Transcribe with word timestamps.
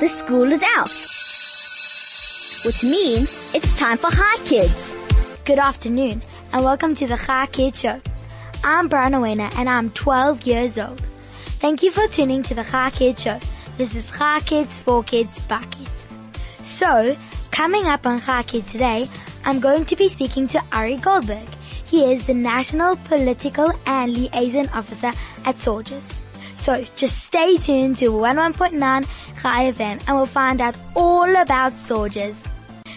the 0.00 0.08
school 0.08 0.50
is 0.50 0.62
out. 0.62 0.88
Which 2.64 2.82
means 2.82 3.54
it's 3.54 3.76
time 3.76 3.98
for 3.98 4.10
Chai 4.10 4.36
Kids. 4.46 4.96
Good 5.44 5.58
afternoon 5.58 6.22
and 6.54 6.64
welcome 6.64 6.94
to 6.94 7.06
the 7.06 7.18
Chai 7.18 7.46
Kids 7.48 7.80
Show. 7.80 8.00
I'm 8.64 8.88
Brian 8.88 9.14
Owena 9.14 9.50
and 9.56 9.68
I'm 9.68 9.90
12 9.90 10.42
years 10.44 10.78
old. 10.78 11.02
Thank 11.60 11.82
you 11.82 11.90
for 11.90 12.08
tuning 12.08 12.42
to 12.44 12.54
the 12.54 12.64
Chai 12.64 12.88
Kids 12.88 13.22
Show. 13.22 13.38
This 13.76 13.94
is 13.94 14.08
Chai 14.08 14.40
Kids 14.40 14.80
for 14.80 15.04
Kids 15.04 15.38
by 15.40 15.62
Kids. 15.64 15.90
So, 16.64 17.14
coming 17.50 17.84
up 17.84 18.06
on 18.06 18.22
Chai 18.22 18.42
Kids 18.44 18.72
today, 18.72 19.06
I'm 19.44 19.60
going 19.60 19.84
to 19.84 19.96
be 19.96 20.08
speaking 20.08 20.48
to 20.48 20.64
Ari 20.72 20.96
Goldberg. 20.96 21.48
He 21.84 22.10
is 22.10 22.26
the 22.26 22.32
National 22.32 22.96
Political 22.96 23.72
and 23.84 24.16
Liaison 24.16 24.70
Officer 24.70 25.12
at 25.44 25.56
SAUJS. 25.56 26.19
So 26.70 26.84
just 26.94 27.24
stay 27.24 27.58
tuned 27.58 27.96
to 27.96 28.12
11.9 28.12 28.78
Chai 29.42 29.72
FM 29.72 30.00
and 30.06 30.16
we'll 30.16 30.26
find 30.26 30.60
out 30.60 30.76
all 30.94 31.28
about 31.34 31.72
SAUJS. 31.72 32.36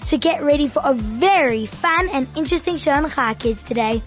So 0.03 0.15
get 0.19 0.43
ready 0.43 0.67
for 0.67 0.83
a 0.85 0.93
very 0.93 1.65
fun 1.65 2.07
and 2.09 2.27
interesting 2.37 2.77
show 2.77 2.91
on 2.91 3.09
Chai 3.09 3.33
Kids 3.33 3.63
today. 3.63 4.03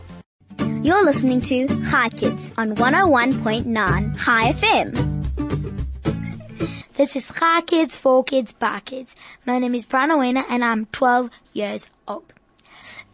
You're 0.82 1.04
listening 1.04 1.40
to 1.40 1.66
Chai 1.90 2.10
Kids 2.10 2.52
on 2.56 2.76
101.9 2.76 4.16
Chai 4.24 4.52
FM. 4.52 4.94
This 6.94 7.16
is 7.16 7.26
Chai 7.26 7.60
Kids 7.62 7.98
for 7.98 8.22
Kids 8.22 8.52
by 8.52 8.78
Kids. 8.78 9.16
My 9.46 9.58
name 9.58 9.74
is 9.74 9.84
Brian 9.84 10.12
Owena 10.12 10.44
and 10.48 10.64
I'm 10.64 10.86
12 10.92 11.28
years 11.54 11.88
old. 12.06 12.32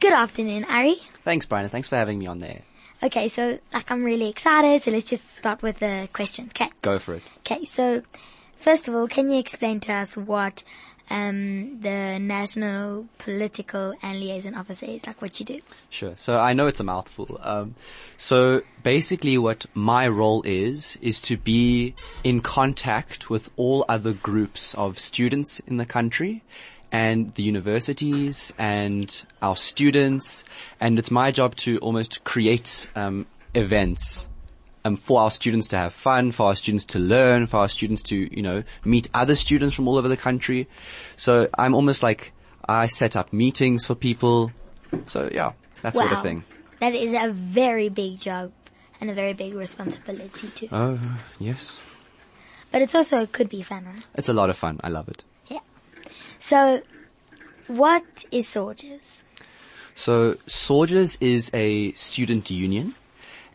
Good 0.00 0.12
afternoon, 0.12 0.64
Ari. 0.64 0.96
Thanks, 1.24 1.46
Brian. 1.46 1.70
Thanks 1.70 1.88
for 1.88 1.96
having 1.96 2.18
me 2.18 2.26
on 2.26 2.40
there. 2.40 2.60
Okay, 3.02 3.28
so 3.28 3.58
like 3.72 3.90
I'm 3.90 4.04
really 4.04 4.28
excited, 4.28 4.82
so 4.82 4.92
let's 4.92 5.10
just 5.10 5.36
start 5.36 5.60
with 5.60 5.80
the 5.80 6.08
questions. 6.12 6.52
Okay. 6.54 6.70
Go 6.82 6.98
for 7.00 7.14
it. 7.14 7.22
Okay, 7.38 7.64
so 7.64 8.02
first 8.58 8.86
of 8.86 8.94
all, 8.94 9.08
can 9.08 9.28
you 9.28 9.38
explain 9.38 9.80
to 9.80 9.92
us 9.92 10.16
what 10.16 10.62
um, 11.10 11.80
the 11.80 12.18
National 12.18 13.08
Political 13.18 13.94
and 14.02 14.20
Liaison 14.20 14.54
Officer 14.54 14.86
is, 14.86 15.06
like 15.06 15.20
what 15.20 15.38
you 15.40 15.46
do? 15.46 15.60
Sure. 15.90 16.14
So 16.16 16.38
I 16.38 16.52
know 16.52 16.68
it's 16.68 16.80
a 16.80 16.84
mouthful. 16.84 17.40
Um, 17.42 17.74
so 18.16 18.62
basically 18.82 19.36
what 19.36 19.66
my 19.74 20.06
role 20.06 20.42
is, 20.42 20.96
is 21.02 21.20
to 21.22 21.36
be 21.36 21.94
in 22.22 22.40
contact 22.40 23.28
with 23.28 23.50
all 23.56 23.84
other 23.88 24.12
groups 24.12 24.74
of 24.74 24.98
students 24.98 25.60
in 25.60 25.76
the 25.76 25.86
country 25.86 26.42
and 26.92 27.34
the 27.34 27.42
universities 27.42 28.52
and 28.58 29.22
our 29.40 29.56
students. 29.56 30.44
And 30.78 30.98
it's 30.98 31.10
my 31.10 31.32
job 31.32 31.56
to 31.56 31.78
almost 31.78 32.22
create 32.22 32.88
um, 32.94 33.26
events 33.54 34.28
um, 34.84 34.96
for 34.96 35.22
our 35.22 35.30
students 35.30 35.68
to 35.68 35.78
have 35.78 35.94
fun, 35.94 36.32
for 36.32 36.48
our 36.48 36.54
students 36.54 36.84
to 36.86 36.98
learn, 36.98 37.46
for 37.46 37.58
our 37.58 37.68
students 37.68 38.02
to, 38.02 38.36
you 38.36 38.42
know, 38.42 38.62
meet 38.84 39.08
other 39.14 39.34
students 39.34 39.74
from 39.74 39.88
all 39.88 39.96
over 39.96 40.08
the 40.08 40.16
country. 40.16 40.68
So 41.16 41.48
I'm 41.56 41.74
almost 41.74 42.02
like 42.02 42.32
I 42.68 42.86
set 42.88 43.16
up 43.16 43.32
meetings 43.32 43.86
for 43.86 43.94
people. 43.94 44.52
So 45.06 45.30
yeah, 45.32 45.52
that 45.80 45.94
wow. 45.94 46.02
sort 46.02 46.12
of 46.12 46.22
thing. 46.22 46.44
That 46.80 46.94
is 46.94 47.14
a 47.14 47.32
very 47.32 47.88
big 47.88 48.20
job 48.20 48.52
and 49.00 49.08
a 49.08 49.14
very 49.14 49.32
big 49.32 49.54
responsibility 49.54 50.48
too. 50.48 50.68
Oh, 50.70 50.98
yes. 51.38 51.76
But 52.70 52.82
it's 52.82 52.94
also 52.94 53.22
it 53.22 53.32
could 53.32 53.48
be 53.48 53.62
fun, 53.62 53.84
right? 53.84 54.06
It's 54.14 54.28
a 54.28 54.32
lot 54.32 54.50
of 54.50 54.58
fun. 54.58 54.80
I 54.82 54.88
love 54.88 55.08
it. 55.08 55.22
So, 56.44 56.82
what 57.68 58.04
is 58.32 58.46
SAUJS? 58.48 59.22
So 59.94 60.34
SAUJS 60.46 61.18
is 61.20 61.50
a 61.54 61.92
student 61.92 62.50
union 62.50 62.96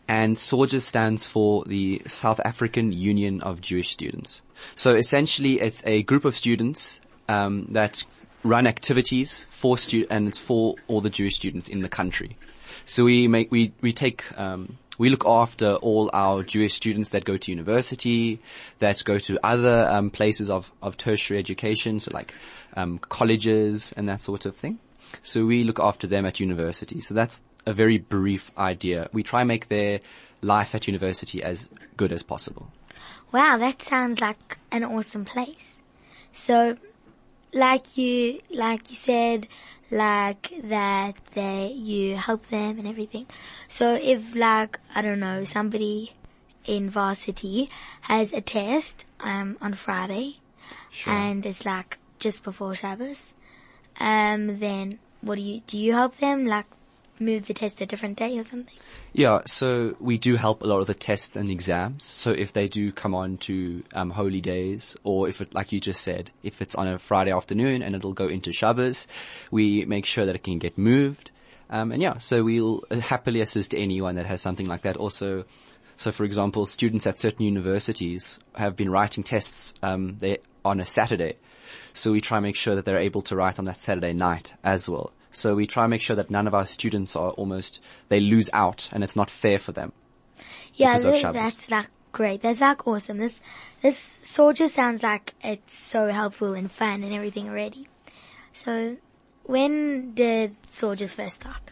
and 0.08 0.36
SAUJS 0.36 0.82
stands 0.82 1.26
for 1.26 1.64
the 1.66 2.00
South 2.06 2.40
African 2.46 2.92
Union 2.92 3.42
of 3.42 3.60
Jewish 3.60 3.90
Students. 3.90 4.40
So 4.74 4.94
essentially 4.94 5.60
it's 5.60 5.84
a 5.84 6.02
group 6.04 6.24
of 6.24 6.34
students 6.34 6.98
um, 7.28 7.66
that 7.72 8.04
run 8.42 8.66
activities 8.66 9.44
for 9.50 9.76
stu- 9.76 10.06
and 10.08 10.26
it's 10.26 10.38
for 10.38 10.76
all 10.86 11.02
the 11.02 11.10
Jewish 11.10 11.36
students 11.36 11.68
in 11.68 11.82
the 11.82 11.90
country. 11.90 12.38
So 12.86 13.04
we 13.04 13.28
make, 13.28 13.52
we, 13.52 13.72
we 13.82 13.92
take, 13.92 14.24
um, 14.38 14.78
we 14.98 15.08
look 15.08 15.24
after 15.24 15.74
all 15.76 16.10
our 16.12 16.42
Jewish 16.42 16.74
students 16.74 17.10
that 17.10 17.24
go 17.24 17.36
to 17.36 17.50
university, 17.50 18.40
that 18.80 19.02
go 19.04 19.18
to 19.18 19.38
other 19.44 19.88
um, 19.88 20.10
places 20.10 20.50
of, 20.50 20.70
of 20.82 20.96
tertiary 20.96 21.38
education, 21.38 22.00
so 22.00 22.10
like 22.12 22.34
um, 22.74 22.98
colleges 22.98 23.94
and 23.96 24.08
that 24.08 24.20
sort 24.20 24.44
of 24.44 24.56
thing. 24.56 24.78
So 25.22 25.46
we 25.46 25.62
look 25.62 25.78
after 25.80 26.06
them 26.06 26.26
at 26.26 26.40
university. 26.40 27.00
So 27.00 27.14
that's 27.14 27.42
a 27.64 27.72
very 27.72 27.98
brief 27.98 28.50
idea. 28.58 29.08
We 29.12 29.22
try 29.22 29.40
and 29.42 29.48
make 29.48 29.68
their 29.68 30.00
life 30.42 30.74
at 30.74 30.86
university 30.86 31.42
as 31.42 31.68
good 31.96 32.12
as 32.12 32.22
possible. 32.22 32.70
Wow, 33.32 33.58
that 33.58 33.82
sounds 33.82 34.20
like 34.20 34.58
an 34.72 34.84
awesome 34.84 35.24
place. 35.24 35.74
So, 36.32 36.76
like 37.52 37.96
you, 37.96 38.40
like 38.50 38.90
you 38.90 38.96
said, 38.96 39.48
like 39.90 40.52
that 40.64 41.16
they, 41.34 41.68
you 41.68 42.16
help 42.16 42.48
them 42.48 42.78
and 42.78 42.86
everything. 42.86 43.26
So 43.68 43.94
if 43.94 44.34
like, 44.34 44.78
I 44.94 45.02
don't 45.02 45.20
know, 45.20 45.44
somebody 45.44 46.12
in 46.64 46.90
varsity 46.90 47.70
has 48.02 48.32
a 48.32 48.40
test, 48.40 49.04
um, 49.20 49.56
on 49.60 49.72
Friday 49.74 50.38
Sure. 50.90 51.12
and 51.12 51.44
it's 51.46 51.64
like 51.64 51.98
just 52.18 52.42
before 52.42 52.74
Shabbos, 52.74 53.32
um, 54.00 54.58
then 54.58 54.98
what 55.22 55.36
do 55.36 55.42
you, 55.42 55.60
do 55.66 55.78
you 55.78 55.92
help 55.92 56.18
them 56.18 56.46
like 56.46 56.66
move 57.20 57.46
the 57.46 57.54
test 57.54 57.80
a 57.80 57.86
different 57.86 58.18
day 58.18 58.38
or 58.38 58.44
something? 58.44 58.76
Yeah, 59.12 59.40
so 59.46 59.96
we 60.00 60.18
do 60.18 60.36
help 60.36 60.62
a 60.62 60.66
lot 60.66 60.80
of 60.80 60.86
the 60.86 60.94
tests 60.94 61.36
and 61.36 61.50
exams. 61.50 62.04
So 62.04 62.30
if 62.30 62.52
they 62.52 62.68
do 62.68 62.92
come 62.92 63.14
on 63.14 63.38
to 63.38 63.82
um, 63.92 64.10
holy 64.10 64.40
days, 64.40 64.96
or 65.04 65.28
if 65.28 65.40
it, 65.40 65.54
like 65.54 65.72
you 65.72 65.80
just 65.80 66.00
said, 66.02 66.30
if 66.42 66.60
it's 66.62 66.74
on 66.74 66.88
a 66.88 66.98
Friday 66.98 67.32
afternoon 67.32 67.82
and 67.82 67.94
it'll 67.94 68.12
go 68.12 68.28
into 68.28 68.52
Shabbos, 68.52 69.06
we 69.50 69.84
make 69.84 70.06
sure 70.06 70.26
that 70.26 70.34
it 70.34 70.44
can 70.44 70.58
get 70.58 70.78
moved. 70.78 71.30
Um, 71.70 71.92
and 71.92 72.00
yeah, 72.00 72.18
so 72.18 72.44
we'll 72.44 72.82
happily 72.90 73.40
assist 73.40 73.74
anyone 73.74 74.14
that 74.14 74.26
has 74.26 74.40
something 74.40 74.66
like 74.66 74.82
that. 74.82 74.96
Also, 74.96 75.44
so 75.96 76.12
for 76.12 76.24
example, 76.24 76.64
students 76.64 77.06
at 77.06 77.18
certain 77.18 77.44
universities 77.44 78.38
have 78.54 78.76
been 78.76 78.90
writing 78.90 79.24
tests 79.24 79.74
um, 79.82 80.18
on 80.64 80.80
a 80.80 80.86
Saturday. 80.86 81.36
So 81.92 82.12
we 82.12 82.20
try 82.20 82.38
and 82.38 82.44
make 82.44 82.56
sure 82.56 82.76
that 82.76 82.84
they're 82.84 82.98
able 82.98 83.22
to 83.22 83.36
write 83.36 83.58
on 83.58 83.64
that 83.66 83.80
Saturday 83.80 84.12
night 84.12 84.54
as 84.62 84.88
well. 84.88 85.12
So 85.32 85.54
we 85.54 85.66
try 85.66 85.84
and 85.84 85.90
make 85.90 86.00
sure 86.00 86.16
that 86.16 86.30
none 86.30 86.46
of 86.46 86.54
our 86.54 86.66
students 86.66 87.14
are 87.14 87.30
almost, 87.32 87.80
they 88.08 88.20
lose 88.20 88.50
out 88.52 88.88
and 88.92 89.04
it's 89.04 89.16
not 89.16 89.30
fair 89.30 89.58
for 89.58 89.72
them. 89.72 89.92
Yeah, 90.74 90.98
that's 90.98 91.70
like 91.70 91.88
great. 92.12 92.42
That's 92.42 92.60
like 92.60 92.86
awesome. 92.86 93.18
This 93.18 93.40
this 93.82 94.18
soldier 94.22 94.68
sounds 94.68 95.02
like 95.02 95.34
it's 95.42 95.76
so 95.76 96.08
helpful 96.08 96.54
and 96.54 96.70
fun 96.70 97.02
and 97.02 97.12
everything 97.12 97.48
already. 97.48 97.88
So, 98.52 98.96
when 99.44 100.14
did 100.14 100.56
SAUJS 100.70 101.14
first 101.14 101.36
start? 101.42 101.62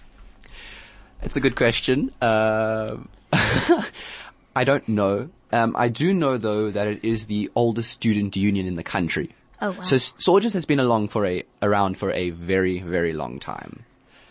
It's 1.22 1.36
a 1.36 1.40
good 1.40 1.56
question. 1.56 2.12
Um 2.20 3.08
I 3.32 4.64
don't 4.64 4.88
know. 4.88 5.28
Um, 5.52 5.76
I 5.76 5.88
do 5.88 6.14
know 6.14 6.38
though 6.38 6.70
that 6.70 6.86
it 6.88 7.04
is 7.04 7.26
the 7.26 7.50
oldest 7.54 7.90
student 7.90 8.36
union 8.36 8.66
in 8.66 8.76
the 8.76 8.82
country. 8.82 9.30
Oh 9.60 9.70
wow. 9.72 9.80
So 9.80 9.96
SAUJS 9.96 10.52
has 10.54 10.66
been 10.66 10.80
along 10.80 11.08
for 11.08 11.26
a, 11.26 11.42
around 11.62 11.98
for 11.98 12.12
a 12.12 12.30
very, 12.30 12.80
very 12.80 13.12
long 13.12 13.38
time. 13.38 13.84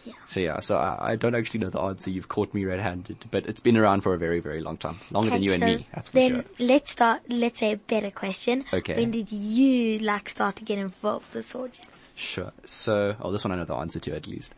Yeah. 0.03 0.13
So 0.27 0.39
yeah, 0.39 0.59
so 0.59 0.77
I, 0.77 1.13
I 1.13 1.15
don't 1.15 1.33
actually 1.33 1.61
know 1.61 1.69
the 1.69 1.81
answer. 1.81 2.11
You've 2.11 2.27
caught 2.27 2.53
me 2.53 2.63
red-handed, 2.63 3.25
but 3.31 3.47
it's 3.47 3.59
been 3.59 3.75
around 3.75 4.01
for 4.01 4.13
a 4.13 4.19
very, 4.19 4.39
very 4.39 4.61
long 4.61 4.77
time. 4.77 4.99
Longer 5.09 5.31
than 5.31 5.37
Okay, 5.39 5.45
you 5.45 5.53
and 5.53 5.63
me, 5.63 5.87
that's 5.95 6.09
for 6.09 6.19
then 6.19 6.29
sure. 6.29 6.43
let's 6.59 6.91
start. 6.91 7.21
Let's 7.27 7.59
say 7.59 7.71
a 7.71 7.77
better 7.77 8.11
question. 8.11 8.65
Okay. 8.71 8.95
When 8.95 9.09
did 9.09 9.31
you 9.31 9.99
like 9.99 10.29
start 10.29 10.57
to 10.57 10.63
get 10.63 10.77
involved 10.77 11.33
with 11.33 11.51
SAUJS? 11.51 11.79
Sure. 12.15 12.51
So, 12.65 13.15
oh, 13.19 13.31
this 13.31 13.43
one 13.43 13.51
I 13.51 13.55
know 13.55 13.65
the 13.65 13.73
answer 13.73 13.99
to 13.99 14.15
at 14.15 14.27
least. 14.27 14.53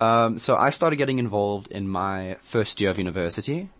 Um, 0.00 0.38
so 0.38 0.56
I 0.56 0.70
started 0.70 0.96
getting 0.96 1.18
involved 1.20 1.68
in 1.68 1.88
my 1.88 2.36
first 2.42 2.80
year 2.80 2.90
of 2.90 2.98
university. 2.98 3.70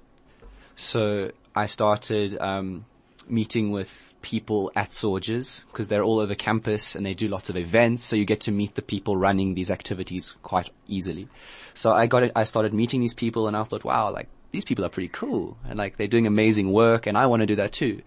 So 0.77 1.33
I 1.55 1.67
started 1.67 2.39
um, 2.39 2.85
meeting 3.29 3.71
with 3.71 4.06
people 4.23 4.73
at 4.75 4.91
SAUJS 4.91 5.65
because 5.67 5.89
they're 5.89 6.03
all 6.03 6.21
over 6.21 6.35
campus 6.35 6.95
and 6.95 7.05
they 7.05 7.15
do 7.15 7.29
lots 7.29 7.49
of 7.49 7.57
events. 7.57 8.03
So 8.05 8.17
you 8.17 8.25
get 8.25 8.41
to 8.43 8.53
meet 8.53 8.75
the 8.75 8.83
people 8.83 9.17
running 9.17 9.55
these 9.55 9.71
activities 9.71 10.35
quite 10.43 10.71
easily. 10.89 11.29
So 11.75 11.93
I 11.93 12.07
got 12.07 12.23
it. 12.25 12.33
I 12.35 12.45
started 12.45 12.75
meeting 12.75 13.01
these 13.01 13.15
people 13.15 13.49
and 13.49 13.57
I 13.57 13.63
thought, 13.65 13.85
wow, 13.85 14.13
like 14.13 14.29
these 14.53 14.65
people 14.65 14.85
are 14.85 14.89
pretty 14.89 15.09
cool 15.09 15.57
and 15.69 15.79
like 15.79 15.97
they're 15.97 16.07
doing 16.07 16.27
amazing 16.27 16.73
work 16.73 17.07
and 17.07 17.17
I 17.17 17.27
want 17.27 17.41
to 17.41 17.47
do 17.47 17.57
that 17.57 17.73
too. 17.73 18.03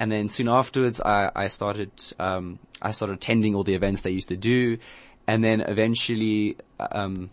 And 0.00 0.10
then 0.10 0.28
soon 0.28 0.48
afterwards, 0.48 1.00
I, 1.00 1.30
I 1.34 1.48
started, 1.48 1.92
um, 2.18 2.58
I 2.80 2.90
started 2.92 3.14
attending 3.14 3.54
all 3.54 3.62
the 3.62 3.74
events 3.74 4.02
they 4.02 4.10
used 4.10 4.28
to 4.28 4.36
do. 4.36 4.78
And 5.28 5.44
then 5.44 5.60
eventually, 5.60 6.56
um, 6.80 7.30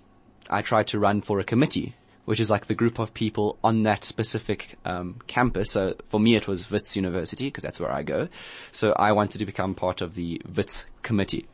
I 0.50 0.62
tried 0.62 0.88
to 0.88 1.00
run 1.00 1.22
for 1.22 1.40
a 1.40 1.44
committee, 1.44 1.96
which 2.30 2.40
is 2.40 2.48
like 2.48 2.68
the 2.68 2.76
group 2.76 3.00
of 3.00 3.12
people 3.12 3.58
on 3.64 3.82
that 3.82 4.04
specific, 4.04 4.78
um, 4.86 5.16
campus. 5.26 5.72
So 5.72 5.96
for 6.10 6.20
me, 6.20 6.36
it 6.36 6.48
was 6.48 6.70
Wits 6.70 6.96
University 6.96 7.46
because 7.46 7.64
that's 7.64 7.80
where 7.80 7.92
I 7.92 8.04
go. 8.04 8.28
So 8.72 8.94
I 8.94 9.14
wanted 9.14 9.40
to 9.40 9.48
become 9.48 9.74
part 9.74 10.02
of 10.02 10.14
the 10.14 10.40
Wits 10.56 10.86
committee. 11.02 11.48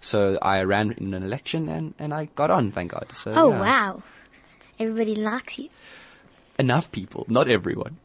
So 0.00 0.38
I 0.40 0.62
ran 0.62 0.92
in 0.92 1.12
an 1.12 1.24
election 1.24 1.68
and, 1.68 1.94
and 1.98 2.14
I 2.14 2.26
got 2.36 2.52
on, 2.52 2.70
thank 2.70 2.92
God. 2.92 3.10
So, 3.16 3.32
Oh 3.34 3.50
yeah. 3.50 3.60
wow. 3.60 4.02
Everybody 4.78 5.16
likes 5.16 5.58
you. 5.58 5.70
Enough 6.56 6.92
people, 6.92 7.26
not 7.28 7.50
everyone. 7.50 7.96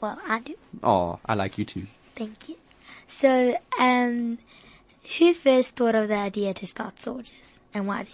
Well, 0.00 0.18
I 0.26 0.40
do. 0.40 0.54
Oh, 0.82 1.18
I 1.26 1.34
like 1.34 1.58
you 1.58 1.66
too. 1.66 1.86
Thank 2.14 2.48
you. 2.48 2.56
So, 3.08 3.58
um, 3.78 4.38
who 5.18 5.34
first 5.34 5.76
thought 5.76 5.94
of 5.94 6.08
the 6.08 6.14
idea 6.16 6.54
to 6.54 6.66
start 6.66 6.96
SAUJS 6.96 7.58
and 7.74 7.86
why 7.86 8.06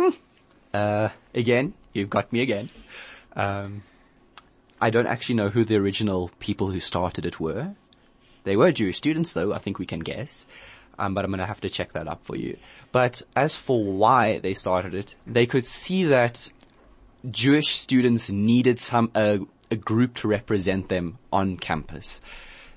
did? 0.00 0.14
Uh, 0.78 1.10
again, 1.34 1.74
you've 1.92 2.08
got 2.08 2.32
me 2.32 2.40
again. 2.40 2.70
Um, 3.34 3.82
I 4.80 4.90
don't 4.90 5.08
actually 5.08 5.34
know 5.34 5.48
who 5.48 5.64
the 5.64 5.74
original 5.74 6.30
people 6.38 6.70
who 6.70 6.78
started 6.78 7.26
it 7.26 7.40
were. 7.40 7.74
They 8.44 8.56
were 8.56 8.70
Jewish 8.70 8.96
students 8.96 9.32
though, 9.32 9.52
I 9.52 9.58
think 9.58 9.80
we 9.80 9.86
can 9.86 9.98
guess. 9.98 10.46
Um, 10.96 11.14
but 11.14 11.24
I'm 11.24 11.32
gonna 11.32 11.46
have 11.46 11.60
to 11.62 11.68
check 11.68 11.94
that 11.94 12.06
up 12.06 12.24
for 12.24 12.36
you. 12.36 12.58
But 12.92 13.22
as 13.34 13.56
for 13.56 13.82
why 13.82 14.38
they 14.38 14.54
started 14.54 14.94
it, 14.94 15.16
they 15.26 15.46
could 15.46 15.66
see 15.66 16.04
that 16.04 16.48
Jewish 17.28 17.80
students 17.80 18.30
needed 18.30 18.78
some, 18.78 19.10
a 19.16 19.40
group 19.80 20.14
to 20.20 20.28
represent 20.28 20.88
them 20.88 21.18
on 21.32 21.56
campus. 21.56 22.20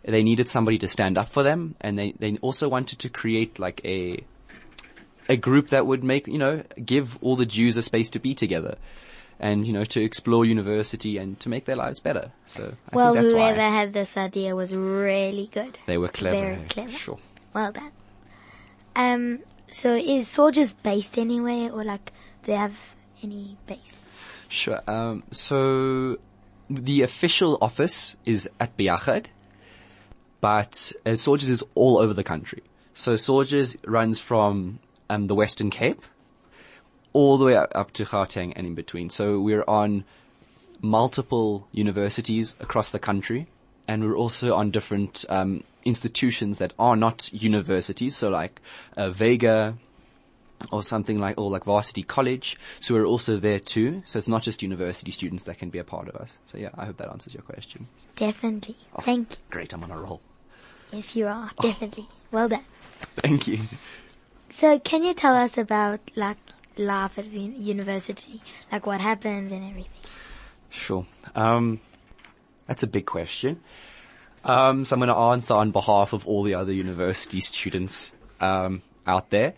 They 0.04 0.24
needed 0.24 0.50
somebody 0.50 0.80
to 0.80 0.88
stand 0.88 1.20
up 1.20 1.30
for 1.30 1.44
them 1.44 1.76
and 1.80 2.00
they, 2.00 2.14
they 2.18 2.38
also 2.38 2.68
wanted 2.68 2.98
to 2.98 3.10
create 3.10 3.60
like 3.60 3.80
a, 3.86 4.26
a 5.30 5.36
group 5.36 5.70
that 5.70 5.86
would 5.86 6.04
make, 6.04 6.28
you 6.28 6.38
know, 6.38 6.64
give 6.84 7.18
all 7.22 7.36
the 7.36 7.46
Jews 7.46 7.78
a 7.78 7.82
space 7.82 8.10
to 8.12 8.20
be 8.20 8.34
together 8.34 8.78
and, 9.40 9.66
you 9.66 9.74
know, 9.74 9.84
to 9.86 10.04
explore 10.04 10.46
university 10.46 11.18
and 11.18 11.40
to 11.40 11.50
make 11.50 11.66
their 11.66 11.76
lives 11.76 12.00
better. 12.00 12.32
So 12.46 12.74
I 12.92 12.96
well, 12.96 13.14
think 13.14 13.24
that's 13.24 13.34
whoever 13.34 13.58
why 13.58 13.70
had 13.70 13.94
this 13.94 14.16
idea 14.18 14.56
was 14.56 14.74
really 14.74 15.50
good. 15.52 15.78
they 15.88 15.98
were 15.98 16.10
clever. 16.10 16.56
Very 16.56 16.68
clever. 16.68 16.92
Sure. 16.92 17.20
Well 17.54 17.72
done. 17.72 17.92
Um, 18.96 19.40
so 19.72 19.96
is 19.96 20.28
SAUJS 20.28 20.76
based 20.84 21.18
anywhere 21.18 21.72
or 21.72 21.84
like 21.84 22.12
do 22.44 22.52
they 22.52 22.58
have 22.58 22.76
any 23.24 23.58
base? 23.68 24.02
Sure. 24.50 24.82
Um, 24.88 25.24
so 25.32 26.18
the 26.70 27.04
official 27.04 27.58
office 27.62 28.16
is 28.26 28.50
at 28.60 28.76
Beyachad, 28.78 29.28
but 30.42 30.94
uh, 31.06 31.12
SAUJS 31.12 31.50
is 31.50 31.64
all 31.76 32.00
over 32.00 32.14
the 32.14 32.24
country. 32.24 32.64
So 32.94 33.14
SAUJS 33.14 33.78
runs 33.86 34.20
from 34.20 34.80
um, 35.12 35.28
the 35.28 35.36
Western 35.36 35.70
Cape 35.70 36.02
all 37.14 37.38
the 37.38 37.46
way 37.46 37.56
up, 37.56 37.72
up 37.76 37.92
to 37.92 38.06
Gauteng 38.06 38.54
and 38.56 38.66
in 38.66 38.76
between. 38.76 39.10
So 39.10 39.40
we're 39.40 39.66
on 39.68 40.06
multiple 40.82 41.68
universities 41.72 42.56
across 42.60 42.90
the 42.92 43.00
country, 43.00 43.48
and 43.88 44.04
we're 44.04 44.16
also 44.16 44.56
on 44.56 44.72
different 44.72 45.26
um, 45.30 45.64
institutions 45.84 46.60
that 46.60 46.74
are 46.80 46.96
not 46.96 47.32
universities. 47.34 48.16
So 48.16 48.30
like 48.30 48.62
uh, 48.96 49.10
Vega, 49.10 49.78
or 50.72 50.84
something 50.84 51.20
like, 51.20 51.38
or 51.38 51.50
like 51.50 51.66
Varsity 51.66 52.04
College. 52.04 52.58
So 52.80 52.94
we're 52.94 53.06
also 53.06 53.38
there 53.38 53.60
too. 53.60 54.04
So 54.06 54.18
it's 54.18 54.30
not 54.30 54.44
just 54.44 54.62
university 54.62 55.12
students 55.12 55.44
that 55.46 55.58
can 55.58 55.70
be 55.70 55.80
a 55.80 55.84
part 55.84 56.08
of 56.08 56.16
us. 56.16 56.38
So 56.46 56.58
yeah, 56.58 56.70
I 56.76 56.86
hope 56.86 56.98
that 56.98 57.10
answers 57.10 57.34
your 57.34 57.44
question. 57.44 57.88
Definitely. 58.16 58.78
Thank 59.02 59.32
you. 59.32 59.38
Great, 59.50 59.74
I'm 59.74 59.84
on 59.84 59.92
a 59.92 60.00
roll. 60.00 60.22
Yes, 60.94 61.16
you 61.16 61.28
are. 61.28 61.50
Definitely. 61.62 62.08
Well 62.32 62.48
done. 62.48 62.64
Thank 63.18 63.48
you. 63.48 63.60
So 64.54 64.80
can 64.80 65.04
you 65.04 65.14
tell 65.14 65.36
us 65.36 65.58
about 65.58 66.00
like 66.16 66.38
life 66.78 67.18
at 67.18 67.26
uni- 67.26 67.58
university? 67.58 68.42
Like 68.72 68.86
what 68.86 69.02
happens 69.02 69.52
and 69.52 69.64
everything? 69.70 69.92
Sure. 70.70 71.06
Um, 71.36 71.80
that's 72.68 72.84
a 72.84 72.88
big 72.88 73.06
question. 73.06 73.62
Um, 74.44 74.86
so 74.86 74.96
I'm 74.96 75.00
going 75.00 75.10
to 75.10 75.16
answer 75.16 75.54
on 75.54 75.72
behalf 75.72 76.14
of 76.14 76.28
all 76.28 76.44
the 76.44 76.56
other 76.56 76.74
university 76.74 77.42
students 77.42 78.12
um, 78.40 78.82
out 79.06 79.30
there. 79.30 79.54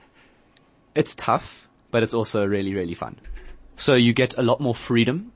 It's 0.95 1.15
tough, 1.15 1.67
but 1.91 2.03
it's 2.03 2.13
also 2.13 2.45
really, 2.45 2.73
really 2.73 2.95
fun. 2.95 3.17
So 3.77 3.95
you 3.95 4.13
get 4.13 4.37
a 4.37 4.41
lot 4.41 4.59
more 4.59 4.75
freedom 4.75 5.31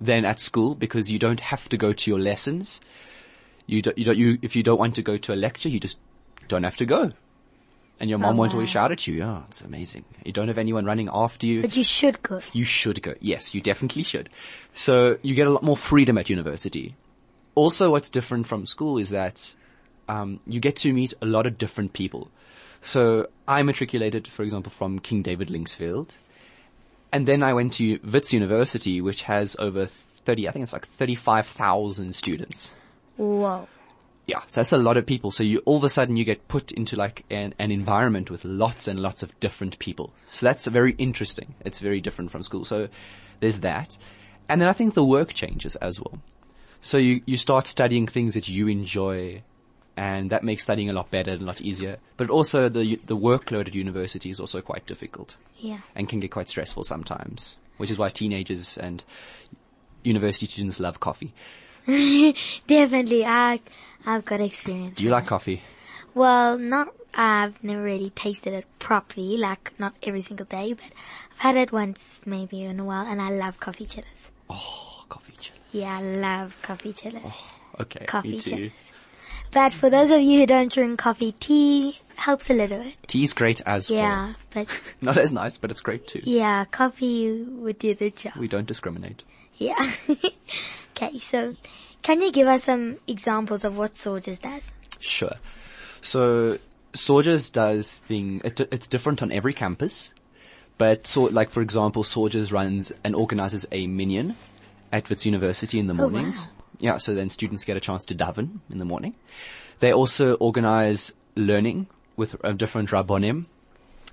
than 0.00 0.24
at 0.24 0.40
school 0.40 0.74
because 0.74 1.10
you 1.10 1.18
don't 1.18 1.40
have 1.40 1.68
to 1.68 1.76
go 1.76 1.92
to 1.92 2.10
your 2.10 2.20
lessons. 2.20 2.80
You 3.66 3.82
don't, 3.82 3.98
you 3.98 4.04
don't, 4.04 4.16
you, 4.16 4.38
if 4.42 4.56
you 4.56 4.62
don't 4.62 4.78
want 4.78 4.94
to 4.96 5.02
go 5.02 5.16
to 5.16 5.32
a 5.32 5.36
lecture, 5.36 5.68
you 5.68 5.80
just 5.80 5.98
don't 6.48 6.64
have 6.64 6.76
to 6.78 6.86
go. 6.86 7.12
And 7.98 8.10
your 8.10 8.18
mom 8.18 8.34
Oh, 8.34 8.38
won't 8.40 8.52
always 8.52 8.68
shout 8.68 8.92
at 8.92 9.06
you. 9.06 9.14
Yeah, 9.14 9.42
it's 9.48 9.62
amazing. 9.62 10.04
You 10.24 10.32
don't 10.32 10.48
have 10.48 10.58
anyone 10.58 10.84
running 10.84 11.08
after 11.12 11.46
you. 11.46 11.62
But 11.62 11.76
you 11.76 11.84
should 11.84 12.22
go. 12.22 12.42
You 12.52 12.64
should 12.64 13.02
go. 13.02 13.14
Yes, 13.20 13.54
you 13.54 13.60
definitely 13.62 14.02
should. 14.02 14.28
So 14.74 15.16
you 15.22 15.34
get 15.34 15.46
a 15.46 15.50
lot 15.50 15.62
more 15.62 15.76
freedom 15.78 16.18
at 16.18 16.28
university. 16.28 16.94
Also, 17.54 17.90
what's 17.90 18.10
different 18.10 18.46
from 18.46 18.66
school 18.66 18.98
is 18.98 19.08
that 19.10 19.54
um, 20.08 20.40
you 20.46 20.60
get 20.60 20.76
to 20.76 20.92
meet 20.92 21.14
a 21.22 21.26
lot 21.26 21.46
of 21.46 21.56
different 21.56 21.94
people. 21.94 22.30
So 22.82 23.28
I 23.48 23.62
matriculated, 23.62 24.28
for 24.28 24.42
example, 24.42 24.70
from 24.70 24.98
King 24.98 25.22
David 25.22 25.48
Linksfield, 25.48 26.10
and 27.12 27.26
then 27.26 27.42
I 27.42 27.54
went 27.54 27.72
to 27.74 27.98
Wits 28.04 28.32
University, 28.32 29.00
which 29.00 29.22
has 29.22 29.56
over 29.58 29.86
30, 29.86 30.48
I 30.48 30.52
think 30.52 30.64
it's 30.64 30.72
like 30.74 30.86
35,000 30.86 32.14
students. 32.14 32.72
Whoa. 33.16 33.66
Yeah, 34.26 34.40
so 34.48 34.60
that's 34.60 34.72
a 34.72 34.76
lot 34.76 34.96
of 34.96 35.06
people. 35.06 35.30
So 35.30 35.44
you 35.44 35.60
all 35.66 35.76
of 35.76 35.84
a 35.84 35.88
sudden 35.88 36.16
you 36.16 36.24
get 36.24 36.48
put 36.48 36.72
into 36.72 36.96
like 36.96 37.24
an, 37.30 37.54
an 37.60 37.70
environment 37.70 38.28
with 38.30 38.44
lots 38.44 38.88
and 38.88 38.98
lots 38.98 39.22
of 39.22 39.38
different 39.38 39.78
people. 39.78 40.12
So 40.32 40.46
that's 40.46 40.64
very 40.66 40.94
interesting. 40.98 41.54
It's 41.64 41.78
very 41.78 42.00
different 42.00 42.32
from 42.32 42.42
school. 42.42 42.64
So 42.64 42.88
there's 43.40 43.60
that. 43.60 43.96
And 44.48 44.60
then 44.60 44.68
I 44.68 44.72
think 44.72 44.94
the 44.94 45.04
work 45.04 45.32
changes 45.32 45.76
as 45.76 46.00
well. 46.00 46.18
So 46.80 46.98
you, 46.98 47.22
you 47.26 47.36
start 47.36 47.66
studying 47.68 48.06
things 48.06 48.34
that 48.34 48.48
you 48.48 48.66
enjoy 48.68 49.42
and 49.96 50.30
that 50.30 50.44
makes 50.44 50.62
studying 50.64 50.90
a 50.90 50.92
lot 50.92 51.10
better 51.10 51.30
and 51.32 51.42
a 51.42 51.44
lot 51.44 51.60
easier. 51.60 51.98
But 52.16 52.28
also 52.28 52.68
the, 52.68 53.00
the 53.06 53.16
workload 53.16 53.68
at 53.68 53.74
university 53.74 54.30
is 54.30 54.40
also 54.40 54.60
quite 54.60 54.86
difficult 54.86 55.36
Yeah. 55.56 55.78
and 55.94 56.08
can 56.08 56.20
get 56.20 56.32
quite 56.32 56.48
stressful 56.48 56.84
sometimes, 56.84 57.56
which 57.76 57.90
is 57.90 57.98
why 57.98 58.10
teenagers 58.10 58.76
and 58.76 59.02
university 60.02 60.46
students 60.46 60.80
love 60.80 61.00
coffee. 61.00 61.32
Definitely. 62.66 63.24
I, 63.24 63.60
I've 64.04 64.24
got 64.24 64.40
experience. 64.40 64.98
Do 64.98 65.04
you 65.04 65.10
like 65.10 65.26
coffee? 65.26 65.62
Well, 66.14 66.58
not, 66.58 66.94
I've 67.14 67.62
never 67.62 67.82
really 67.82 68.10
tasted 68.10 68.54
it 68.54 68.66
properly, 68.78 69.36
like 69.36 69.72
not 69.78 69.94
every 70.02 70.22
single 70.22 70.46
day, 70.46 70.72
but 70.72 70.84
I've 70.84 71.38
had 71.38 71.56
it 71.56 71.72
once 71.72 72.22
maybe 72.24 72.62
in 72.62 72.80
a 72.80 72.84
while 72.84 73.06
and 73.06 73.20
I 73.20 73.30
love 73.30 73.60
coffee 73.60 73.86
chillers. 73.86 74.30
Oh, 74.48 75.04
coffee 75.08 75.34
chill. 75.38 75.54
Yeah, 75.72 75.98
I 75.98 76.02
love 76.02 76.56
coffee 76.62 76.92
chillers. 76.92 77.22
Oh, 77.26 77.50
okay, 77.80 78.04
coffee 78.06 78.30
me 78.32 78.40
too. 78.40 78.50
chillers. 78.50 78.72
But 79.52 79.72
for 79.72 79.90
those 79.90 80.10
of 80.10 80.20
you 80.20 80.40
who 80.40 80.46
don't 80.46 80.72
drink 80.72 80.98
coffee, 80.98 81.32
tea 81.38 82.00
helps 82.16 82.50
a 82.50 82.54
little 82.54 82.82
bit. 82.82 82.94
Tea's 83.06 83.32
great 83.32 83.60
as 83.66 83.90
well. 83.90 83.98
Yeah, 83.98 84.32
but 84.52 84.82
Not 85.00 85.18
as 85.18 85.32
nice, 85.32 85.56
but 85.56 85.70
it's 85.70 85.80
great 85.80 86.06
too. 86.06 86.22
yeah, 86.24 86.64
coffee 86.64 87.42
would 87.42 87.78
do 87.78 87.94
the 87.94 88.10
job. 88.10 88.34
We 88.36 88.48
don't 88.48 88.66
discriminate. 88.66 89.22
Yeah. 89.56 89.92
okay, 90.96 91.18
so 91.18 91.54
can 92.02 92.20
you 92.20 92.32
give 92.32 92.46
us 92.46 92.64
some 92.64 92.98
examples 93.06 93.64
of 93.64 93.76
what 93.76 93.94
SAUJS 93.94 94.40
does? 94.40 94.70
Sure. 95.00 95.34
So, 96.00 96.58
SAUJS 96.92 97.52
does 97.52 97.98
thing, 97.98 98.40
it, 98.44 98.60
it's 98.60 98.86
different 98.86 99.22
on 99.22 99.32
every 99.32 99.52
campus, 99.52 100.12
but 100.78 101.06
so, 101.06 101.24
like 101.24 101.50
for 101.50 101.62
example, 101.62 102.04
SAUJS 102.04 102.52
runs 102.52 102.92
and 103.04 103.14
organizes 103.14 103.66
a 103.72 103.86
minyan 103.86 104.36
at 104.92 105.08
Wits 105.08 105.26
University 105.26 105.78
in 105.78 105.86
the 105.86 105.94
mornings. 105.94 106.38
wow. 106.38 106.48
Yeah, 106.78 106.98
so 106.98 107.14
then 107.14 107.30
students 107.30 107.64
get 107.64 107.76
a 107.76 107.80
chance 107.80 108.04
to 108.06 108.14
daven 108.14 108.60
in 108.70 108.78
the 108.78 108.84
morning. 108.84 109.14
They 109.78 109.92
also 109.92 110.34
organize 110.34 111.12
learning 111.34 111.86
with 112.16 112.36
uh, 112.44 112.52
different 112.52 112.90
rabbonim 112.90 113.46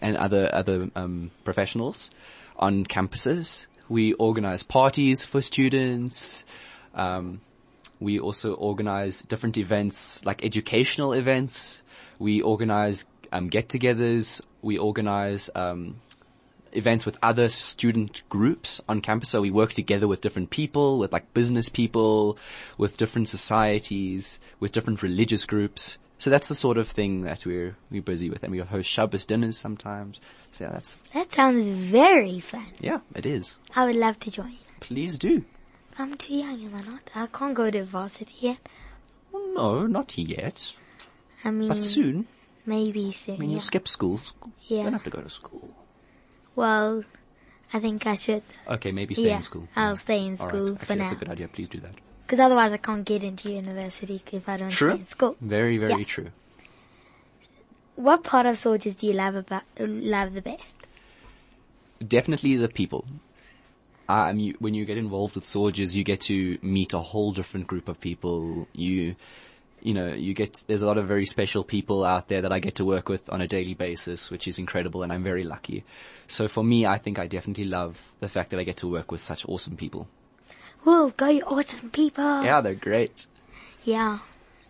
and 0.02 0.18
other 0.18 0.50
other 0.54 0.90
um, 0.96 1.32
professionals 1.44 2.10
on 2.58 2.86
campuses. 2.86 3.66
We 3.90 4.14
organize 4.14 4.64
parties 4.64 5.26
for 5.26 5.42
students. 5.42 6.44
Um, 6.94 7.42
we 8.00 8.20
also 8.20 8.54
organize 8.54 9.22
different 9.22 9.58
events 9.58 10.24
like 10.26 10.44
educational 10.44 11.14
events. 11.14 11.82
We 12.20 12.42
organize 12.42 13.06
um, 13.32 13.48
get-togethers. 13.48 14.42
We 14.62 14.78
organize 14.78 15.50
um, 15.56 16.02
events 16.72 17.06
with 17.06 17.18
other 17.22 17.50
student 17.50 18.22
groups 18.30 18.82
on 18.90 19.02
campus. 19.02 19.30
So 19.30 19.42
we 19.42 19.52
work 19.52 19.74
together 19.74 20.08
with 20.08 20.22
different 20.22 20.50
people, 20.50 21.00
with 21.00 21.14
like 21.14 21.34
business 21.34 21.70
people, 21.70 22.38
with 22.78 22.98
different 22.98 23.28
societies, 23.28 24.40
with 24.60 24.72
different 24.72 25.02
religious 25.02 25.46
groups. 25.46 25.98
So 26.18 26.30
that's 26.30 26.48
the 26.48 26.56
sort 26.56 26.78
of 26.78 26.88
thing 26.88 27.22
that 27.24 27.46
we're 27.46 27.76
we're 27.92 28.02
busy 28.02 28.30
with, 28.30 28.44
and 28.44 28.52
we 28.52 28.60
host 28.60 28.90
Shabbos 28.90 29.26
dinners 29.26 29.58
sometimes. 29.58 30.22
So 30.54 30.66
yeah, 30.66 30.72
that's 30.72 30.98
That 31.14 31.34
sounds 31.34 31.62
very 31.92 32.40
fun. 32.40 32.68
yeah, 32.80 33.00
it 33.16 33.26
is. 33.26 33.56
I 33.76 33.86
would 33.86 33.96
love 33.96 34.20
to 34.22 34.32
join. 34.32 34.56
Please 34.80 35.18
do. 35.18 35.44
I'm 35.98 36.16
too 36.18 36.36
young, 36.36 36.64
am 36.66 36.76
I 36.76 36.82
not? 36.82 37.10
I 37.16 37.28
can't 37.28 37.54
go 37.54 37.70
to 37.70 37.84
varsity 37.84 38.34
yet. 38.40 38.58
No, 39.34 39.86
not 39.86 40.18
yet, 40.18 40.74
I 41.44 41.52
mean, 41.52 41.70
but 41.70 41.84
soon. 41.84 42.28
maybe 42.66 43.12
soon. 43.12 43.36
I 43.36 43.38
mean, 43.40 43.50
yeah. 43.52 43.56
you 43.56 43.62
skip 43.62 43.88
school. 43.88 44.18
school. 44.18 44.52
You 44.68 44.78
Yeah. 44.78 44.84
don't 44.84 44.94
have 44.94 45.04
to 45.04 45.10
go 45.12 45.22
to 45.22 45.30
school. 45.30 45.76
Well, 46.56 47.04
I 47.74 47.80
think 47.80 48.06
I 48.08 48.16
should. 48.16 48.44
Okay, 48.68 48.92
maybe 48.92 49.14
stay 49.16 49.28
yeah, 49.28 49.38
in 49.38 49.44
school. 49.44 49.68
I'll 49.76 49.98
stay 49.98 50.26
in 50.26 50.38
All 50.40 50.48
right. 50.48 50.50
school 50.50 50.74
Actually, 50.74 50.86
for 50.86 50.96
that's 50.96 51.12
now. 51.12 51.18
a 51.18 51.20
good 51.20 51.30
idea. 51.30 51.48
Please 51.48 51.70
do 51.70 51.80
that. 51.82 51.96
Because 52.26 52.40
otherwise 52.40 52.72
I 52.72 52.78
can't 52.78 53.06
get 53.06 53.24
into 53.24 53.52
university 53.52 54.22
if 54.32 54.48
I 54.50 54.58
don't 54.58 54.70
True. 54.70 54.92
stay 54.92 55.00
in 55.00 55.06
school. 55.06 55.36
Very, 55.42 55.78
very 55.78 56.00
Yeah. 56.00 56.06
true. 56.06 56.30
What 57.96 58.24
part 58.24 58.46
of 58.48 58.56
SAUJS 58.58 58.98
do 58.98 59.08
you 59.08 59.14
love 59.14 59.36
about 59.36 59.64
love 59.78 60.34
the 60.34 60.42
best? 60.42 60.76
definitely 62.06 62.58
the 62.58 62.68
people. 62.68 63.06
Um, 64.10 64.40
you, 64.40 64.56
when 64.60 64.74
you 64.74 64.86
get 64.86 64.98
involved 64.98 65.36
with 65.36 65.46
SAUJS, 65.46 65.94
you 65.94 66.04
get 66.04 66.22
to 66.22 66.58
meet 66.62 66.94
a 66.94 67.00
whole 67.00 67.32
different 67.32 67.68
group 67.68 67.88
of 67.88 68.00
people. 68.00 68.68
You, 68.74 69.16
you 69.82 69.94
know, 69.94 70.14
you 70.14 70.34
get, 70.34 70.64
there's 70.68 70.82
a 70.82 70.88
lot 70.88 70.98
of 70.98 71.08
very 71.08 71.26
special 71.26 71.64
people 71.64 72.04
out 72.04 72.28
there 72.28 72.42
that 72.42 72.52
I 72.52 72.60
get 72.60 72.76
to 72.76 72.86
work 72.86 73.10
with 73.10 73.30
on 73.30 73.42
a 73.42 73.48
daily 73.48 73.74
basis, 73.74 74.30
which 74.30 74.48
is 74.48 74.58
incredible 74.58 75.04
and 75.04 75.12
I'm 75.12 75.24
very 75.24 75.44
lucky. 75.44 75.84
So 76.28 76.48
for 76.48 76.64
me, 76.64 76.86
I 76.86 76.98
think 76.98 77.20
I 77.20 77.28
definitely 77.28 77.66
love 77.66 77.98
the 78.20 78.30
fact 78.30 78.52
that 78.52 78.60
I 78.60 78.64
get 78.64 78.78
to 78.78 78.88
work 78.88 79.12
with 79.12 79.22
such 79.22 79.48
awesome 79.48 79.78
people. 79.78 80.08
Whoa, 80.84 81.10
go 81.12 81.30
you 81.30 81.44
awesome 81.44 81.90
people. 81.90 82.44
Yeah, 82.44 82.62
they're 82.62 82.76
great. 82.76 83.28
Yeah. 83.84 84.20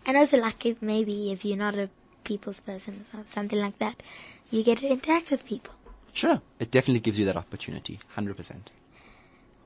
And 0.06 0.16
also 0.16 0.36
like 0.38 0.64
if 0.66 0.82
maybe 0.82 1.32
if 1.32 1.44
you're 1.44 1.56
not 1.56 1.74
a 1.76 1.88
people's 2.24 2.60
person 2.60 3.04
or 3.14 3.24
something 3.34 3.58
like 3.58 3.78
that, 3.78 4.02
you 4.50 4.62
get 4.62 4.78
to 4.78 4.88
interact 4.88 5.30
with 5.30 5.44
people. 5.44 5.74
Sure. 6.12 6.40
It 6.58 6.70
definitely 6.70 7.00
gives 7.00 7.18
you 7.18 7.24
that 7.26 7.36
opportunity. 7.36 7.98
100%. 8.16 8.56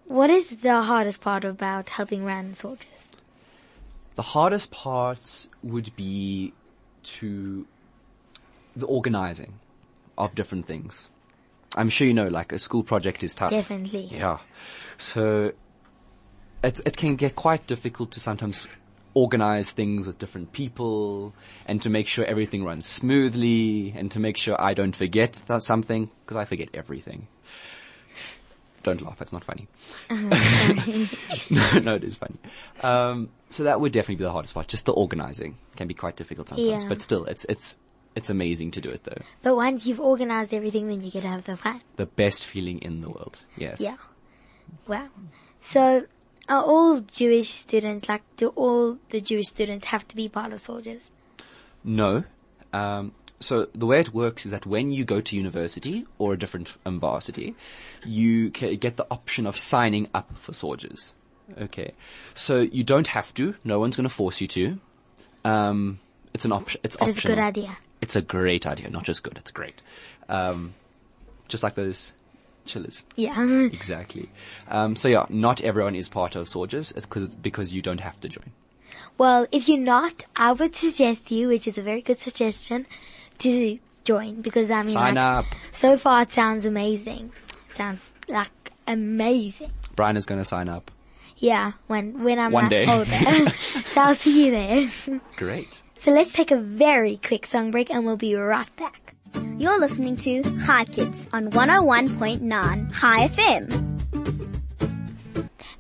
What 0.09 0.31
is 0.31 0.49
the 0.49 0.83
hardest 0.83 1.21
part 1.21 1.45
about 1.45 1.91
helping 1.91 2.25
random 2.25 2.55
soldiers? 2.55 3.13
The 4.17 4.23
hardest 4.23 4.71
part 4.71 5.47
would 5.63 5.95
be 5.97 6.55
to 7.03 7.67
the 8.75 8.87
organizing 8.87 9.61
of 10.17 10.35
different 10.35 10.67
things. 10.67 11.09
I'm 11.77 11.91
sure 11.91 12.07
you 12.07 12.15
know, 12.15 12.29
like 12.29 12.53
a 12.53 12.59
school 12.59 12.83
project 12.83 13.23
is 13.23 13.35
tough. 13.35 13.51
Definitely. 13.51 14.09
Yeah. 14.11 14.39
So 14.97 15.53
it 16.65 16.81
it 16.87 16.97
can 16.97 17.17
get 17.17 17.37
quite 17.37 17.67
difficult 17.67 18.13
to 18.13 18.21
sometimes 18.21 18.67
organize 19.13 19.73
things 19.73 20.07
with 20.07 20.19
different 20.19 20.53
people 20.53 21.35
and 21.67 21.83
to 21.83 21.91
make 21.91 22.07
sure 22.07 22.25
everything 22.25 22.65
runs 22.65 22.87
smoothly 22.87 23.93
and 23.95 24.11
to 24.13 24.19
make 24.19 24.39
sure 24.39 24.57
I 24.59 24.73
don't 24.73 24.97
forget 24.97 25.43
that 25.49 25.63
something 25.63 26.09
because 26.25 26.39
I 26.39 26.47
forget 26.47 26.71
everything. 26.73 27.29
Don't 28.89 29.03
laugh, 29.03 29.21
it's 29.21 29.33
not 29.33 29.45
funny. 29.45 29.69
no, 31.51 31.79
no, 31.81 31.95
it 31.95 32.05
is 32.05 32.17
funny. 32.17 32.37
Um, 32.83 33.29
so 33.51 33.65
that 33.65 33.81
would 33.81 33.93
definitely 33.93 34.17
be 34.17 34.25
the 34.25 34.33
hardest 34.33 34.55
part. 34.55 34.69
Just 34.69 34.87
the 34.87 34.93
organizing 34.93 35.59
can 35.77 35.89
be 35.89 35.95
quite 35.95 36.17
difficult 36.17 36.49
sometimes, 36.49 36.83
Yeah. 36.85 36.89
but 36.89 37.03
still, 37.03 37.25
it's 37.27 37.45
it's 37.47 37.77
it's 38.15 38.31
amazing 38.31 38.71
to 38.73 38.81
do 38.81 38.91
it 38.91 39.05
though. 39.05 39.21
But 39.43 39.57
once 39.57 39.87
you've 39.87 40.01
organized 40.01 40.55
everything, 40.55 40.89
then 40.89 41.03
you 41.03 41.11
get 41.11 41.23
to 41.23 41.29
have 41.29 41.45
the 41.45 41.57
fun. 41.57 41.83
The 41.97 42.07
best 42.07 42.47
feeling 42.47 42.79
in 42.81 43.01
the 43.01 43.11
world. 43.11 43.41
Yes. 43.57 43.81
Yeah. 43.81 43.97
Wow. 44.87 45.09
So, 45.61 46.07
are 46.49 46.63
all 46.63 47.01
Jewish 47.01 47.51
students, 47.53 48.09
like, 48.09 48.23
do 48.37 48.49
all 48.49 48.99
the 49.11 49.21
Jewish 49.21 49.47
students 49.49 49.87
have 49.87 50.07
to 50.09 50.17
be 50.17 50.29
part 50.29 50.53
of 50.53 50.61
SAUJS? 50.63 51.09
No. 51.85 52.25
Um, 52.73 53.13
so 53.41 53.69
the 53.75 53.87
way 53.87 54.01
it 54.01 54.13
works 54.15 54.45
is 54.45 54.51
that 54.53 54.67
when 54.67 54.91
you 54.91 55.05
go 55.05 55.21
to 55.21 55.37
university 55.37 56.07
or 56.19 56.33
a 56.33 56.39
different 56.39 56.75
um, 56.85 56.99
varsity, 57.01 57.55
you 58.05 58.51
get 58.51 58.97
the 58.97 59.07
option 59.11 59.47
of 59.47 59.57
signing 59.57 60.09
up 60.15 60.31
for 60.39 60.53
SAUJS. 60.53 61.13
Okay. 61.61 61.93
So 62.35 62.61
you 62.61 62.85
don't 62.85 63.07
have 63.07 63.33
to. 63.35 63.55
No 63.65 63.79
one's 63.79 63.97
going 63.97 64.09
to 64.09 64.15
force 64.15 64.41
you 64.41 64.49
to. 64.49 64.79
Um, 65.45 65.99
it's 66.35 66.45
an 66.45 66.53
option. 66.53 66.81
It's 66.85 66.97
it's 67.01 67.19
a 67.19 67.21
good 67.27 67.39
idea. 67.39 67.77
It's 68.01 68.17
a 68.17 68.21
great 68.23 68.67
idea. 68.67 68.91
Not 68.91 69.05
just 69.05 69.23
good. 69.23 69.39
It's 69.39 69.51
great. 69.51 69.81
Um, 70.29 70.75
just 71.49 71.63
like 71.63 71.75
those 71.75 72.13
chillers. 72.67 73.05
Yeah. 73.17 73.69
Exactly. 73.73 74.29
Um, 74.69 74.95
so 74.95 75.09
yeah, 75.09 75.25
not 75.31 75.61
everyone 75.63 75.95
is 75.95 76.09
part 76.09 76.37
of 76.37 76.47
SAUJS 76.49 76.93
it's 76.97 77.07
'cause- 77.07 77.35
because 77.35 77.73
you 77.73 77.81
don't 77.83 78.01
have 78.01 78.21
to 78.21 78.29
join. 78.29 78.53
well, 79.17 79.47
if 79.53 79.69
you're 79.69 79.79
not, 79.79 80.23
I 80.37 80.53
would 80.53 80.75
suggest 80.75 81.31
you, 81.31 81.49
which 81.49 81.67
is 81.67 81.79
a 81.79 81.83
very 81.83 82.03
good 82.03 82.19
suggestion, 82.19 82.87
to 83.41 83.79
join 84.05 84.41
because 84.43 84.71
I 84.71 84.83
mean, 84.83 84.93
Sign 84.93 85.15
like, 85.15 85.35
up. 85.35 85.45
so 85.73 85.97
far 85.97 86.23
it 86.23 86.33
sounds 86.33 86.65
amazing. 86.65 87.33
It 87.71 87.77
sounds 87.77 88.11
like 88.29 88.51
amazing. 88.87 89.71
Brian 89.97 90.17
is 90.17 90.27
going 90.27 90.41
to 90.41 90.45
sign 90.45 90.69
up. 90.69 90.91
Yeah, 91.39 91.73
when 91.87 92.25
when 92.25 92.39
I'm 92.39 92.51
One 92.53 92.65
like 92.65 92.71
day. 92.71 92.87
older. 92.87 93.53
so 93.91 94.01
I'll 94.01 94.15
see 94.15 94.47
you 94.47 94.51
there. 94.51 94.91
Great. 95.37 95.83
so 95.99 96.11
let's 96.11 96.33
take 96.33 96.51
a 96.51 96.57
very 96.57 97.17
quick 97.23 97.47
song 97.47 97.71
break 97.71 97.91
and 97.91 98.05
we'll 98.05 98.17
be 98.17 98.35
right 98.35 98.75
back. 98.77 99.15
You're 99.59 99.79
listening 99.79 100.17
to 100.19 100.43
Chai 100.67 100.85
Kids 100.87 101.29
on 101.33 101.51
101.9 101.51 102.99
Chai 103.01 103.29
FM. 103.29 103.85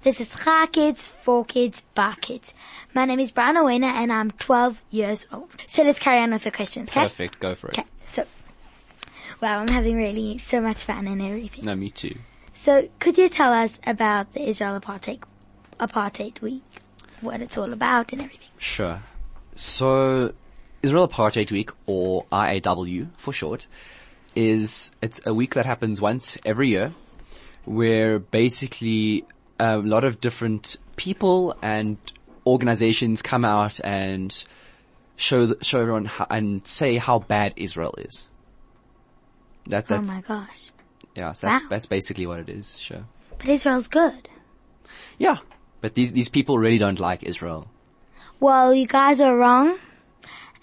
This 0.04 0.20
is 0.20 0.28
Chai 0.28 0.66
Kids, 0.66 1.02
For 1.22 1.44
Kids, 1.44 1.82
Bar 1.94 2.14
Kids. 2.20 2.52
My 2.98 3.04
name 3.04 3.20
is 3.20 3.30
Brian 3.30 3.56
Owena 3.56 3.86
and 3.86 4.12
I'm 4.12 4.32
12 4.32 4.82
years 4.90 5.24
old. 5.32 5.54
So 5.68 5.84
let's 5.84 6.00
carry 6.00 6.18
on 6.18 6.32
with 6.32 6.42
the 6.42 6.50
questions, 6.50 6.88
okay? 6.88 7.02
Perfect. 7.04 7.38
Go 7.38 7.54
for 7.54 7.68
it. 7.68 7.78
Okay, 7.78 7.88
so, 8.12 8.24
wow, 9.40 9.60
I'm 9.60 9.68
having 9.68 9.94
really 9.96 10.38
so 10.38 10.60
much 10.60 10.82
fun 10.82 11.06
and 11.06 11.22
everything. 11.22 11.64
No, 11.64 11.76
me 11.76 11.90
too. 11.90 12.16
So, 12.54 12.88
could 12.98 13.16
you 13.16 13.28
tell 13.28 13.52
us 13.52 13.78
about 13.86 14.32
the 14.32 14.48
Israel 14.48 14.80
Apartheid, 14.80 15.22
Apartheid 15.78 16.40
Week? 16.40 16.64
What 17.20 17.40
it's 17.40 17.56
all 17.56 17.72
about 17.72 18.12
and 18.12 18.20
everything? 18.20 18.48
Sure. 18.58 19.00
So, 19.54 20.34
Israel 20.82 21.06
Apartheid 21.06 21.52
Week, 21.52 21.70
or 21.86 22.26
IAW 22.32 23.10
for 23.16 23.32
short, 23.32 23.68
is 24.34 24.90
it's 25.00 25.20
a 25.24 25.32
week 25.32 25.54
that 25.54 25.66
happens 25.66 26.00
once 26.00 26.36
every 26.44 26.70
year, 26.70 26.92
where 27.64 28.18
basically 28.18 29.24
a 29.60 29.76
lot 29.76 30.02
of 30.02 30.20
different 30.20 30.78
people 30.96 31.56
and 31.62 31.96
organizations 32.52 33.22
come 33.22 33.44
out 33.44 33.80
and 33.84 34.44
show 35.16 35.54
show 35.62 35.80
everyone 35.80 36.06
how, 36.06 36.26
and 36.30 36.66
say 36.66 36.96
how 36.96 37.18
bad 37.20 37.52
Israel 37.56 37.94
is. 37.98 38.28
That 39.66 39.84
Oh 39.90 39.96
that's 39.96 40.08
my 40.08 40.20
gosh. 40.22 40.70
yeah, 41.14 41.32
so 41.32 41.46
that's 41.46 41.62
Wow. 41.62 41.68
that's 41.70 41.86
basically 41.86 42.26
what 42.26 42.40
it 42.40 42.48
is. 42.48 42.78
Sure. 42.78 43.04
But 43.38 43.48
Israel's 43.48 43.88
good. 43.88 44.28
Yeah, 45.18 45.38
but 45.80 45.94
these 45.94 46.12
these 46.12 46.28
people 46.28 46.58
really 46.58 46.78
don't 46.78 47.00
like 47.00 47.22
Israel. 47.22 47.68
Well, 48.40 48.72
you 48.74 48.86
guys 48.86 49.20
are 49.20 49.36
wrong. 49.36 49.78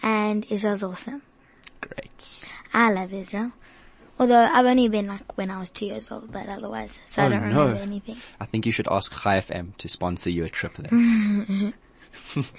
And 0.02 0.46
Israel's 0.50 0.84
awesome. 0.84 1.22
Great. 1.82 2.44
I 2.74 2.92
love 2.92 3.14
Israel. 3.14 3.52
Although 4.18 4.46
I've 4.46 4.66
only 4.66 4.88
been 4.88 5.08
like 5.08 5.38
when 5.38 5.52
I 5.52 5.60
was 5.60 5.70
two 5.70 5.86
years 5.88 6.10
old, 6.10 6.32
but 6.32 6.48
otherwise, 6.48 6.98
so 7.10 7.24
I 7.24 7.26
Oh, 7.26 7.30
don't 7.30 7.50
no. 7.50 7.66
remember 7.66 7.82
anything. 7.82 8.22
I 8.40 8.46
think 8.46 8.66
you 8.66 8.72
should 8.72 8.88
ask 8.90 9.12
Chai 9.22 9.38
FM 9.40 9.76
to 9.78 9.88
sponsor 9.90 10.30
you 10.30 10.46
a 10.46 10.50
trip 10.50 10.78
there. 10.78 11.74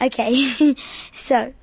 Okay, 0.00 0.76
so 1.12 1.54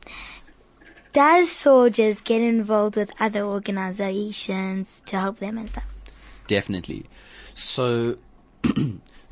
does 1.14 1.50
SAUJS 1.50 2.24
get 2.24 2.42
involved 2.42 2.96
with 2.96 3.12
other 3.20 3.42
organizations 3.44 5.02
to 5.06 5.20
help 5.20 5.38
them 5.38 5.58
and 5.60 5.70
stuff? 5.70 5.86
Definitely. 6.48 7.06
So, 7.54 8.18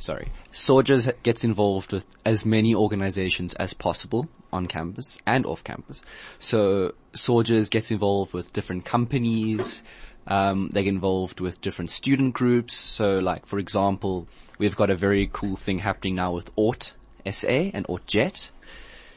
sorry, 0.02 0.30
SAUJS 0.52 1.12
gets 1.24 1.44
involved 1.44 1.94
with 1.94 2.06
as 2.26 2.46
many 2.46 2.76
organizations 2.76 3.54
as 3.56 3.74
possible 3.74 4.28
on 4.52 4.68
campus 4.68 5.18
and 5.26 5.46
off 5.46 5.64
campus. 5.64 6.02
So, 6.40 6.94
SAUJS 7.14 7.70
gets 7.70 7.92
involved 7.92 8.34
with 8.34 8.52
different 8.52 8.84
companies. 8.84 9.84
Um, 10.28 10.70
they 10.74 10.84
get 10.84 10.90
involved 10.90 11.40
with 11.40 11.62
different 11.62 11.92
student 11.92 12.34
groups. 12.34 12.76
So, 12.76 13.20
like 13.20 13.46
for 13.46 13.60
example, 13.60 14.28
we've 14.58 14.76
got 14.76 14.90
a 14.90 14.96
very 14.96 15.30
cool 15.32 15.56
thing 15.56 15.80
happening 15.80 16.16
now 16.16 16.34
with 16.34 16.52
Ort 16.56 16.94
SA 17.30 17.48
and 17.74 17.86
Ort 17.88 18.06
Jet. 18.08 18.52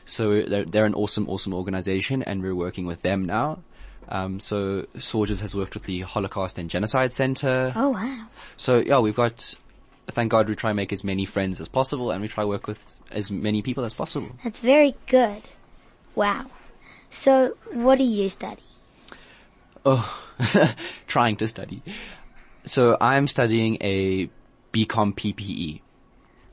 So 0.07 0.43
they're, 0.43 0.65
they're 0.65 0.85
an 0.85 0.95
awesome, 0.95 1.29
awesome 1.29 1.55
organization, 1.55 2.23
and 2.23 2.43
we're 2.43 2.55
working 2.55 2.87
with 2.87 3.03
them 3.03 3.25
now. 3.25 3.63
Um, 4.09 4.39
so 4.39 4.83
SAUJS 4.97 5.41
has 5.41 5.55
worked 5.55 5.75
with 5.75 5.85
the 5.85 6.01
Holocaust 6.01 6.59
and 6.59 6.69
Genocide 6.69 7.13
Center. 7.13 7.73
Oh 7.75 7.91
wow. 7.91 8.27
So 8.57 8.79
yeah, 8.79 8.99
we've 8.99 9.15
got. 9.15 9.55
Thank 10.11 10.31
God 10.31 10.49
we 10.49 10.55
try 10.55 10.71
and 10.71 10.77
make 10.77 10.93
as 10.93 11.03
many 11.03 11.25
friends 11.25 11.61
as 11.61 11.69
possible, 11.69 12.11
and 12.11 12.21
we 12.21 12.29
try 12.29 12.45
work 12.45 12.67
with 12.67 12.79
as 13.11 13.31
many 13.31 13.63
people 13.63 13.85
as 13.85 13.95
possible. 13.95 14.31
That's 14.43 14.61
very 14.61 14.95
good. 15.07 15.43
Wow. 16.15 16.47
So 17.11 17.57
what 17.73 17.99
do 17.99 18.05
you 18.05 18.29
study? 18.29 18.63
Oh, 19.85 20.23
trying 21.07 21.37
to 21.37 21.49
study. 21.49 21.83
So 22.65 22.97
I'm 23.01 23.27
studying 23.29 23.79
a 23.81 24.29
BCom 24.73 25.15
PPE. 25.15 25.81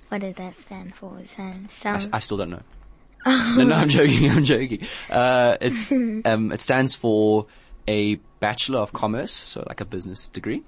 What 0.10 0.22
does 0.22 0.36
that 0.36 0.60
stand 0.60 0.96
for? 0.96 1.20
Sounds 1.26 1.86
I, 1.86 2.08
I 2.14 2.20
still 2.20 2.38
don't 2.38 2.50
know. 2.50 2.64
no, 3.26 3.64
no, 3.64 3.76
I'm 3.76 3.90
joking. 3.90 4.30
I'm 4.30 4.44
joking. 4.44 4.86
Uh, 5.10 5.58
it's 5.62 5.92
um, 6.26 6.52
it 6.52 6.62
stands 6.62 6.96
for 6.96 7.46
a 7.88 8.16
Bachelor 8.40 8.80
of 8.80 8.94
Commerce, 8.94 9.32
so 9.32 9.64
like 9.68 9.80
a 9.80 9.86
business 9.86 10.28
degree, 10.30 10.64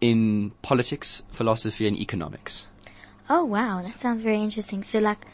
in 0.00 0.52
politics, 0.62 1.22
philosophy, 1.30 1.86
and 1.86 1.96
economics. 1.96 2.66
oh 3.28 3.44
wow, 3.44 3.82
that 3.82 4.00
sounds 4.00 4.22
very 4.22 4.40
interesting. 4.40 4.82
So 4.82 4.98
like, 4.98 5.24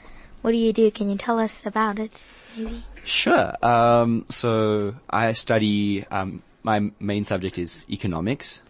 what 0.42 0.52
do 0.52 0.58
you 0.58 0.73
do? 0.73 0.90
Can 0.90 1.08
you 1.08 1.16
tell 1.16 1.38
us 1.38 1.64
about 1.64 1.99
it? 1.99 2.12
Maybe. 2.56 2.85
Sure. 3.04 3.54
Um, 3.64 4.26
so 4.30 4.94
I 5.08 5.32
study. 5.32 6.04
Um, 6.11 6.42
my 6.62 6.90
main 6.99 7.23
subject 7.23 7.58
is 7.58 7.87
economics, 7.88 8.61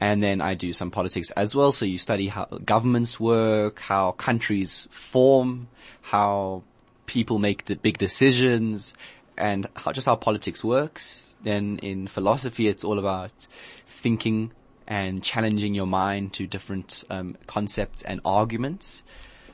and 0.00 0.22
then 0.22 0.40
I 0.40 0.54
do 0.54 0.72
some 0.72 0.90
politics 0.90 1.30
as 1.32 1.54
well. 1.54 1.72
So 1.72 1.84
you 1.84 1.98
study 1.98 2.28
how 2.28 2.46
governments 2.64 3.20
work, 3.20 3.80
how 3.80 4.12
countries 4.12 4.88
form, 4.90 5.68
how 6.00 6.62
people 7.06 7.38
make 7.38 7.66
the 7.66 7.76
big 7.76 7.98
decisions, 7.98 8.94
and 9.36 9.68
how, 9.76 9.92
just 9.92 10.06
how 10.06 10.16
politics 10.16 10.64
works. 10.64 11.34
Then 11.44 11.78
in 11.78 12.08
philosophy, 12.08 12.66
it's 12.68 12.84
all 12.84 12.98
about 12.98 13.46
thinking 13.86 14.52
and 14.88 15.22
challenging 15.22 15.74
your 15.74 15.86
mind 15.86 16.32
to 16.32 16.46
different 16.46 17.04
um, 17.10 17.36
concepts 17.46 18.02
and 18.02 18.20
arguments. 18.24 19.02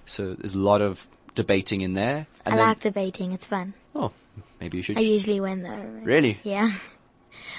So 0.07 0.35
there's 0.35 0.55
a 0.55 0.61
lot 0.61 0.81
of 0.81 1.09
debating 1.35 1.81
in 1.81 1.95
there. 1.95 2.27
And 2.47 2.55
I 2.55 2.57
then, 2.57 2.67
like 2.69 2.81
debating. 2.81 3.33
It's 3.33 3.47
fun. 3.47 3.75
oh, 3.97 4.13
maybe 4.61 4.79
you 4.79 4.83
should. 4.83 4.97
I 4.97 5.01
usually 5.01 5.41
win 5.41 5.63
though. 5.63 5.77
really? 6.05 6.39
Yeah. 6.45 6.73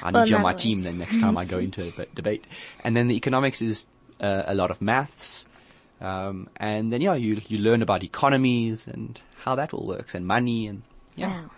I 0.01 0.11
need 0.11 0.17
Well, 0.17 0.27
you 0.27 0.35
on 0.37 0.41
my 0.41 0.53
team 0.53 0.83
then 0.83 0.97
next 0.97 1.19
time 1.19 1.37
I 1.37 1.45
go 1.45 1.57
into 1.67 1.87
a 1.87 2.05
debate. 2.15 2.45
And 2.83 2.95
then 2.95 3.07
the 3.07 3.15
economics 3.15 3.61
is 3.61 3.85
uh, 4.21 4.43
a 4.45 4.55
lot 4.55 4.71
of 4.71 4.81
maths. 4.81 5.45
Um, 5.99 6.49
and 6.55 6.93
then 6.93 7.01
yeah, 7.01 7.15
you 7.15 7.41
you 7.47 7.57
learn 7.57 7.81
about 7.81 8.03
economies 8.03 8.87
and 8.87 9.19
how 9.43 9.55
that 9.55 9.73
all 9.73 9.85
works 9.85 10.15
and 10.15 10.25
money 10.25 10.67
and 10.67 10.81
yeah. 11.15 11.41
Wow. 11.41 11.51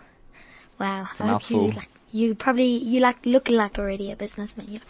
Wow. 0.80 1.08
a 1.18 1.24
I 1.24 1.26
hope 1.28 1.50
you 1.50 1.70
like 1.70 1.88
you 2.10 2.34
probably 2.34 2.76
you 2.76 3.00
like 3.00 3.24
look 3.24 3.48
like 3.48 3.78
already 3.78 4.10
a 4.10 4.16
businessman. 4.16 4.66
You're 4.68 4.80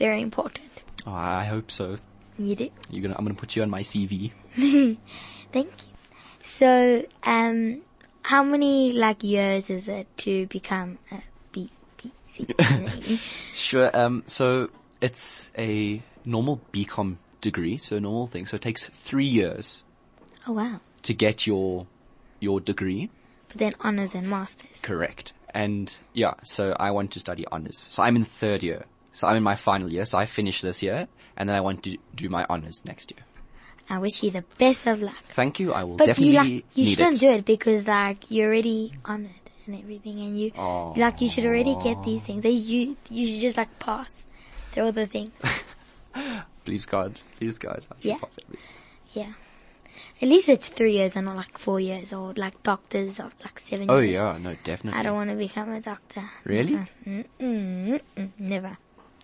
very 0.00 0.20
important. 0.22 0.72
Oh, 1.06 1.12
I 1.12 1.44
hope 1.44 1.70
so. 1.70 1.98
You 2.38 2.56
do. 2.56 2.70
You're 2.90 3.02
gonna 3.02 3.14
I'm 3.16 3.24
gonna 3.24 3.38
put 3.38 3.54
you 3.54 3.62
on 3.62 3.70
my 3.70 3.82
CV. 3.82 4.32
Thank 4.56 4.98
you. 5.54 5.90
So, 6.42 7.04
um, 7.22 7.82
how 8.22 8.42
many 8.42 8.92
like 8.92 9.22
years 9.22 9.70
is 9.70 9.86
it 9.86 10.06
to 10.24 10.46
become 10.46 10.98
a 11.12 11.16
a 11.16 11.22
B 11.52 11.70
B 12.02 12.12
C? 12.32 13.20
Sure. 13.54 13.90
Um, 13.94 14.24
so 14.26 14.70
it's 15.00 15.50
a 15.56 16.02
normal 16.24 16.60
BCom 16.72 17.16
degree, 17.40 17.76
so 17.76 17.96
a 17.96 18.00
normal 18.00 18.26
thing. 18.26 18.46
So 18.46 18.56
it 18.56 18.62
takes 18.62 18.86
three 18.88 19.26
years 19.26 19.82
oh 20.46 20.52
wow. 20.52 20.80
to 21.02 21.14
get 21.14 21.46
your 21.46 21.86
your 22.40 22.58
degree. 22.60 23.10
But 23.48 23.58
then 23.58 23.74
honors 23.80 24.14
and 24.14 24.28
masters. 24.30 24.78
Correct. 24.80 25.34
And 25.52 25.94
yeah, 26.14 26.34
so 26.44 26.74
I 26.78 26.90
want 26.92 27.10
to 27.12 27.20
study 27.20 27.44
honors. 27.52 27.86
So 27.90 28.02
I'm 28.02 28.16
in 28.16 28.24
third 28.24 28.62
year. 28.62 28.86
So 29.12 29.26
I'm 29.26 29.36
in 29.36 29.42
my 29.42 29.56
final 29.56 29.90
year. 29.92 30.04
So 30.04 30.18
I 30.18 30.26
finish 30.26 30.60
this 30.60 30.82
year, 30.82 31.08
and 31.36 31.48
then 31.48 31.56
I 31.56 31.60
want 31.60 31.82
to 31.84 31.96
do 32.14 32.28
my 32.28 32.46
honors 32.48 32.82
next 32.84 33.12
year. 33.12 33.24
I 33.88 33.98
wish 33.98 34.22
you 34.22 34.30
the 34.30 34.44
best 34.58 34.86
of 34.86 35.02
luck. 35.02 35.16
Thank 35.24 35.58
you. 35.58 35.72
I 35.72 35.82
will 35.82 35.96
But 35.96 36.06
definitely 36.06 36.32
you 36.32 36.38
like 36.38 36.48
you 36.76 36.84
need 36.84 36.96
shouldn't 36.96 37.14
it. 37.16 37.20
do 37.20 37.30
it 37.30 37.44
because 37.44 37.86
like 37.88 38.30
you're 38.30 38.46
already 38.48 38.92
honored 39.04 39.30
and 39.66 39.74
everything, 39.76 40.20
and 40.20 40.38
you 40.38 40.52
Oh. 40.56 40.94
like 40.96 41.20
you 41.20 41.28
should 41.28 41.44
already 41.44 41.74
get 41.82 42.02
these 42.04 42.22
things. 42.22 42.42
They 42.42 42.50
you 42.50 42.96
you 43.08 43.26
should 43.26 43.40
just 43.40 43.56
like 43.56 43.78
pass 43.80 44.24
through 44.72 44.84
all 44.84 44.92
the 44.92 45.06
things. 45.06 45.32
Please 46.64 46.86
God, 46.86 47.20
please 47.38 47.58
God. 47.58 47.84
Yeah. 48.00 48.18
yeah. 49.12 49.32
At 50.22 50.28
least 50.28 50.48
it's 50.48 50.68
three 50.68 50.92
years 50.94 51.12
and 51.16 51.24
not 51.26 51.36
like 51.36 51.58
four 51.58 51.80
years 51.80 52.12
or 52.12 52.32
like 52.36 52.62
doctors 52.62 53.18
or 53.18 53.30
like 53.42 53.58
seven 53.58 53.90
Oh 53.90 53.98
years. 53.98 54.20
Oh 54.20 54.32
yeah, 54.32 54.38
no, 54.38 54.54
definitely. 54.62 55.00
I 55.00 55.02
don't 55.02 55.14
want 55.16 55.30
to 55.30 55.36
become 55.36 55.72
a 55.72 55.80
doctor. 55.80 56.22
Really? 56.44 56.74
Mm, 57.06 57.24
mm, 57.40 58.00
mm, 58.16 58.30
never. 58.38 58.76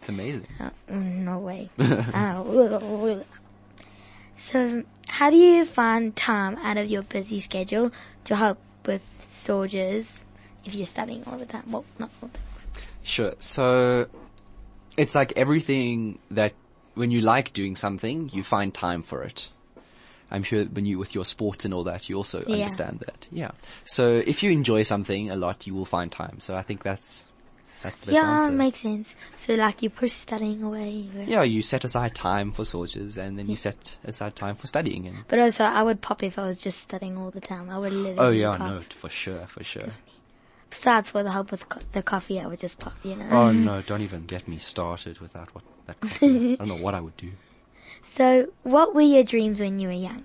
It's 0.07 0.11
amazing. 0.11 0.47
Mm, 0.89 1.25
no 1.25 1.39
way. 1.41 1.69
Oh, 1.81 3.25
so, 4.37 4.85
how 5.09 5.31
do 5.31 5.37
you 5.37 5.65
find 5.65 6.15
time 6.15 6.57
out 6.59 6.77
of 6.77 6.89
your 6.89 7.03
busy 7.03 7.41
schedule 7.41 7.91
to 8.25 8.37
help 8.37 8.59
with 8.87 9.05
SAUJS 9.33 10.13
if 10.65 10.77
you're 10.77 10.87
studying 10.87 11.25
all 11.27 11.39
the 11.39 11.47
time? 11.47 11.65
Well, 11.69 11.85
not 11.99 12.11
all 12.23 12.29
the 12.29 12.39
time. 12.39 12.85
Sure. 13.03 13.35
So 13.41 14.07
it's 14.97 15.17
like 15.17 15.33
everything 15.35 16.21
that 16.31 16.53
when 16.95 17.11
you 17.11 17.21
like 17.21 17.53
doing 17.53 17.75
something, 17.75 18.31
you 18.33 18.45
find 18.45 18.73
time 18.73 19.03
for 19.03 19.25
it. 19.25 19.49
I'm 20.31 20.45
sure 20.45 20.67
when 20.67 20.87
you 20.87 20.99
with 21.01 21.17
your 21.17 21.25
sport 21.25 21.65
and 21.65 21.75
all 21.75 21.83
that, 21.85 22.09
you 22.09 22.15
also 22.15 22.45
Yeah. 22.47 22.55
understand 22.55 23.01
that. 23.01 23.27
Yeah. 23.33 23.51
So 23.85 24.23
if 24.25 24.45
you 24.45 24.53
enjoy 24.53 24.83
something 24.85 25.31
a 25.31 25.37
lot, 25.37 25.67
you 25.67 25.75
will 25.75 25.85
find 25.85 26.13
time. 26.13 26.39
So 26.39 26.55
I 26.55 26.63
think 26.63 26.85
that's 26.85 27.27
that's 27.87 28.01
the 28.01 28.07
best 28.07 28.15
Yeah, 28.17 28.31
answer. 28.33 28.53
makes 28.53 28.81
sense. 28.81 29.15
So, 29.39 29.55
like, 29.55 29.83
you 29.83 29.91
push 29.91 30.13
studying 30.13 30.63
away. 30.63 31.07
yeah, 31.27 31.43
you 31.43 31.63
set 31.63 31.85
aside 31.85 32.15
time 32.15 32.51
for 32.51 32.63
SAUJS, 32.65 33.17
and 33.17 33.39
then 33.39 33.49
you 33.49 33.55
set 33.57 33.97
aside 34.05 34.35
time 34.35 34.57
for 34.57 34.67
studying. 34.67 35.07
And 35.07 35.17
But 35.29 35.39
also, 35.39 35.65
I 35.65 35.83
would 35.83 36.01
pop 36.01 36.23
if 36.23 36.39
I 36.39 36.47
was 36.47 36.59
just 36.59 36.81
studying 36.81 37.17
all 37.17 37.31
the 37.31 37.41
time. 37.41 37.71
I 37.71 37.79
would 37.79 37.93
literally 37.93 38.19
oh 38.19 38.31
yeah, 38.31 38.57
no, 38.57 38.81
for 38.91 39.09
sure, 39.09 39.47
for 39.47 39.63
sure. 39.63 39.93
Besides, 40.69 41.11
for 41.11 41.23
the 41.23 41.31
help 41.31 41.53
with 41.53 41.69
co- 41.69 41.81
the 41.93 42.03
coffee, 42.03 42.41
I 42.41 42.47
would 42.47 42.59
just 42.59 42.79
pop, 42.81 42.95
you 43.05 43.15
know. 43.15 43.29
Oh 43.31 43.53
no, 43.53 43.83
don't 43.87 44.03
even 44.03 44.27
get 44.27 44.49
me 44.49 44.59
started 44.59 45.21
without 45.21 45.55
what 45.55 45.63
that. 45.87 46.01
Coffee. 46.01 46.55
I 46.55 46.57
don't 46.57 46.69
know 46.69 46.83
what 46.83 46.95
I 46.95 47.01
would 47.01 47.17
do. 47.17 47.31
So, 48.17 48.49
what 48.65 48.95
were 48.95 49.01
your 49.01 49.23
dreams 49.23 49.61
when 49.61 49.79
you 49.79 49.87
were 49.89 49.95
young? 49.95 50.25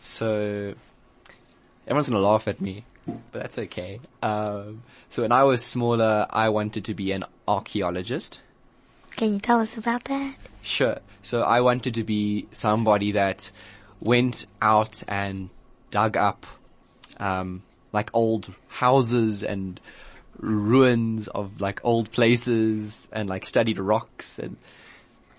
So 0.00 0.74
everyone's 1.86 2.08
gonna 2.08 2.20
laugh 2.20 2.48
at 2.48 2.60
me, 2.60 2.84
but 3.06 3.42
that's 3.42 3.58
okay. 3.58 4.00
Um, 4.22 4.82
so 5.08 5.22
when 5.22 5.32
I 5.32 5.44
was 5.44 5.62
smaller, 5.62 6.26
I 6.30 6.48
wanted 6.48 6.84
to 6.86 6.94
be 6.94 7.12
an 7.12 7.24
archaeologist. 7.46 8.40
Can 9.16 9.34
you 9.34 9.40
tell 9.40 9.60
us 9.60 9.76
about 9.76 10.04
that? 10.04 10.34
Sure. 10.62 10.98
So 11.22 11.42
I 11.42 11.60
wanted 11.60 11.94
to 11.94 12.04
be 12.04 12.48
somebody 12.52 13.12
that 13.12 13.50
went 14.00 14.46
out 14.60 15.02
and 15.08 15.50
dug 15.90 16.16
up, 16.16 16.46
um, 17.18 17.62
like 17.92 18.10
old 18.12 18.52
houses 18.68 19.42
and 19.44 19.80
ruins 20.38 21.28
of 21.28 21.60
like 21.60 21.80
old 21.84 22.10
places 22.10 23.08
and 23.12 23.28
like 23.28 23.46
studied 23.46 23.78
rocks 23.78 24.38
and 24.38 24.56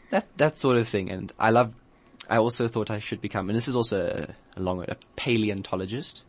that, 0.09 0.25
that 0.37 0.57
sort 0.57 0.77
of 0.77 0.87
thing. 0.87 1.09
And 1.11 1.33
I 1.37 1.49
love, 1.49 1.73
I 2.29 2.37
also 2.37 2.67
thought 2.67 2.89
I 2.89 2.99
should 2.99 3.21
become, 3.21 3.49
and 3.49 3.57
this 3.57 3.67
is 3.67 3.75
also 3.75 4.27
a, 4.29 4.59
a 4.59 4.61
long 4.61 4.83
a 4.87 4.95
paleontologist. 5.15 6.23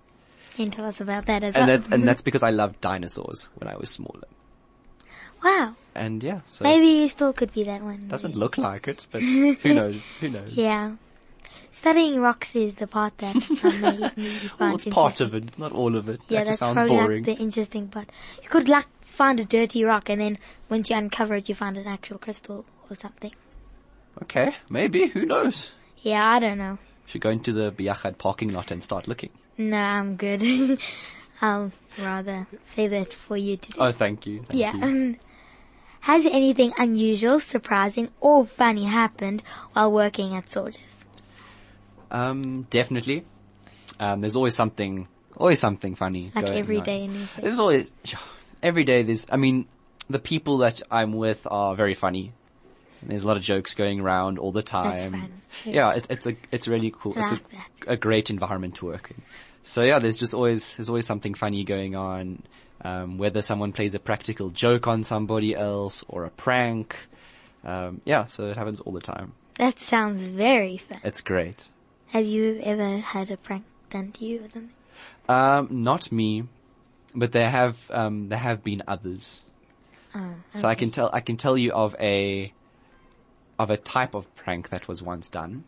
Can 0.57 0.67
you 0.67 0.71
tell 0.73 0.87
us 0.87 1.01
about 1.01 1.27
that 1.27 1.45
as 1.45 1.55
And 1.55 1.67
well? 1.67 1.77
that's, 1.77 1.87
and 1.87 1.95
mm-hmm. 1.97 2.07
that's 2.07 2.23
because 2.23 2.43
I 2.43 2.51
loved 2.51 2.81
dinosaurs 2.81 3.51
when 3.57 3.69
I 3.69 3.77
was 3.77 3.91
smaller. 3.91 4.25
wow. 5.45 5.75
And 5.95 6.23
yeah, 6.23 6.41
so 6.49 6.63
Maybe 6.65 6.87
you 6.89 7.09
still 7.09 7.33
could 7.33 7.53
be 7.53 7.63
that 7.65 7.83
one. 7.83 8.09
doesn't 8.09 8.37
look 8.37 8.59
like 8.59 8.89
it, 8.89 9.07
but 9.11 9.21
who 9.23 9.57
knows? 9.75 10.03
Who 10.21 10.29
knows? 10.31 10.53
Yeah. 10.53 10.97
Studying 11.71 12.21
rocks 12.21 12.55
is 12.57 12.75
the 12.75 12.87
part 12.87 13.17
that 13.19 13.35
really 13.63 14.49
Well, 14.59 14.75
it's 14.75 14.85
part 14.87 15.21
of 15.21 15.35
it. 15.35 15.59
Not 15.59 15.73
all 15.73 15.95
of 15.97 16.09
it. 16.09 16.21
Yeah, 16.29 16.41
that 16.41 16.45
that's 16.47 16.49
just 16.53 16.59
sounds 16.61 16.77
probably 16.79 16.97
boring. 16.97 17.25
like 17.25 17.37
the 17.37 17.43
interesting 17.43 17.89
part. 17.89 18.09
You 18.43 18.49
could 18.49 18.69
like 18.69 18.87
find 19.03 19.39
a 19.41 19.45
dirty 19.45 19.85
rock 19.85 20.09
and 20.09 20.21
then 20.21 20.39
once 20.71 20.89
you 20.91 20.97
uncover 20.97 21.35
it, 21.35 21.49
you 21.51 21.55
find 21.55 21.77
an 21.77 21.87
actual 21.87 22.19
crystal 22.19 22.65
or 22.91 22.97
something. 22.97 23.33
Okay, 24.23 24.55
maybe. 24.71 25.09
Who 25.09 25.27
knows? 25.27 25.69
Yeah, 25.99 26.27
I 26.27 26.39
don't 26.39 26.57
know. 26.59 26.79
Should 27.07 27.21
go 27.21 27.31
into 27.31 27.53
the 27.53 27.71
Beyachad 27.71 28.17
parking 28.19 28.53
lot 28.53 28.71
and 28.71 28.83
start 28.83 29.07
looking. 29.07 29.31
No, 29.59 29.77
I'm 29.77 30.17
good. 30.17 30.79
I'll 31.41 31.73
rather 31.99 32.47
say 32.67 32.89
that 32.89 33.13
for 33.13 33.37
you 33.37 33.57
to 33.57 33.71
do. 33.71 33.79
Oh, 33.81 33.93
thank 33.93 34.27
you. 34.27 34.43
Thank 34.43 34.59
yeah. 34.59 34.75
you. 34.75 35.17
Has 36.01 36.25
anything 36.25 36.73
unusual, 36.79 37.41
surprising, 37.41 38.11
or 38.21 38.47
funny 38.47 38.85
happened 38.85 39.43
while 39.73 39.91
working 39.91 40.37
at 40.37 40.47
SAUJS? 40.47 40.79
Um, 42.13 42.63
definitely. 42.71 43.25
Um, 43.99 44.21
there's 44.21 44.37
always 44.37 44.55
something, 44.55 45.09
always 45.37 45.59
something 45.59 45.97
funny. 45.97 46.31
Like 46.35 46.45
going 46.45 46.59
every 46.59 46.79
on. 46.79 46.85
day 46.85 47.09
face. 47.09 47.29
There's 47.41 47.59
always, 47.59 47.93
every 48.63 48.85
day 48.85 49.03
there's, 49.03 49.27
I 49.33 49.37
mean, 49.37 49.67
the 50.09 50.21
people 50.21 50.59
that 50.59 50.81
I'm 50.91 51.13
with 51.13 51.47
are 51.51 51.75
very 51.75 51.95
funny. 51.95 52.33
And 53.01 53.11
there's 53.11 53.25
a 53.25 53.27
lot 53.27 53.37
of 53.37 53.43
jokes 53.43 53.75
going 53.75 54.01
around 54.01 54.39
all 54.39 54.53
the 54.53 54.63
time. 54.63 55.13
fun. 55.13 55.43
Yeah, 55.65 55.93
it, 55.93 56.07
it's 56.11 56.27
a, 56.27 56.37
it's 56.51 56.69
really 56.69 56.93
cool. 56.97 57.15
It's 57.17 57.33
a, 57.33 57.41
a 57.93 57.97
great 57.97 58.31
environment 58.31 58.77
to 58.77 58.87
work 58.87 59.11
in. 59.11 59.23
So 59.63 59.83
yeah, 59.83 59.99
there's 59.99 60.17
just 60.17 60.35
always, 60.35 60.77
there's 60.77 60.89
always 60.89 61.07
something 61.07 61.35
funny 61.35 61.65
going 61.65 61.95
on. 61.97 62.43
Um, 62.83 63.19
whether 63.19 63.41
someone 63.43 63.73
plays 63.73 63.95
a 63.95 63.99
practical 63.99 64.51
joke 64.51 64.87
on 64.87 65.03
somebody 65.03 65.57
else 65.57 66.05
or 66.09 66.25
a 66.25 66.31
prank. 66.31 66.97
Um, 67.65 68.01
yeah, 68.05 68.27
so 68.27 68.51
it 68.51 68.57
happens 68.57 68.81
all 68.81 68.93
the 68.93 69.01
time. 69.01 69.33
That 69.59 69.79
sounds 69.79 70.21
very 70.21 70.77
fun. 70.77 71.01
It's 71.03 71.21
great. 71.21 71.69
Have 72.09 72.27
you 72.27 72.61
ever 72.63 72.99
had 72.99 73.31
a 73.31 73.37
prank 73.37 73.65
done 73.91 74.13
to 74.13 74.25
you 74.25 74.39
or 74.45 74.51
something? 74.51 74.71
Um, 75.29 75.69
not 75.71 76.13
me, 76.13 76.45
but 77.15 77.33
there 77.33 77.51
have 77.51 77.77
um, 77.91 78.29
there 78.29 78.39
have 78.39 78.63
been 78.63 78.83
others. 78.87 79.41
Oh, 80.15 80.35
So 80.55 80.69
I 80.69 80.75
can 80.75 80.91
tell 80.91 81.11
I 81.13 81.21
can 81.21 81.37
tell 81.37 81.59
you 81.59 81.73
of 81.73 81.97
a 81.99 82.53
of 83.59 83.71
a 83.71 83.77
type 83.77 84.15
of 84.15 84.33
prank 84.35 84.69
that 84.71 84.89
was 84.89 85.03
once 85.03 85.29
done 85.29 85.65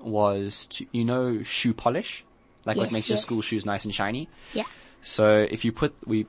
was 0.00 0.66
to, 0.66 0.86
you 0.92 1.04
know 1.04 1.42
shoe 1.42 1.72
polish, 1.74 2.24
like 2.64 2.76
what 2.76 2.84
Yes, 2.84 2.92
makes 2.92 3.08
your 3.08 3.18
school 3.18 3.40
shoes 3.42 3.64
nice 3.66 3.84
and 3.84 3.94
shiny. 3.94 4.28
Yeah. 4.52 4.64
So 5.02 5.46
if 5.50 5.64
you 5.64 5.72
put 5.72 5.94
we 6.06 6.26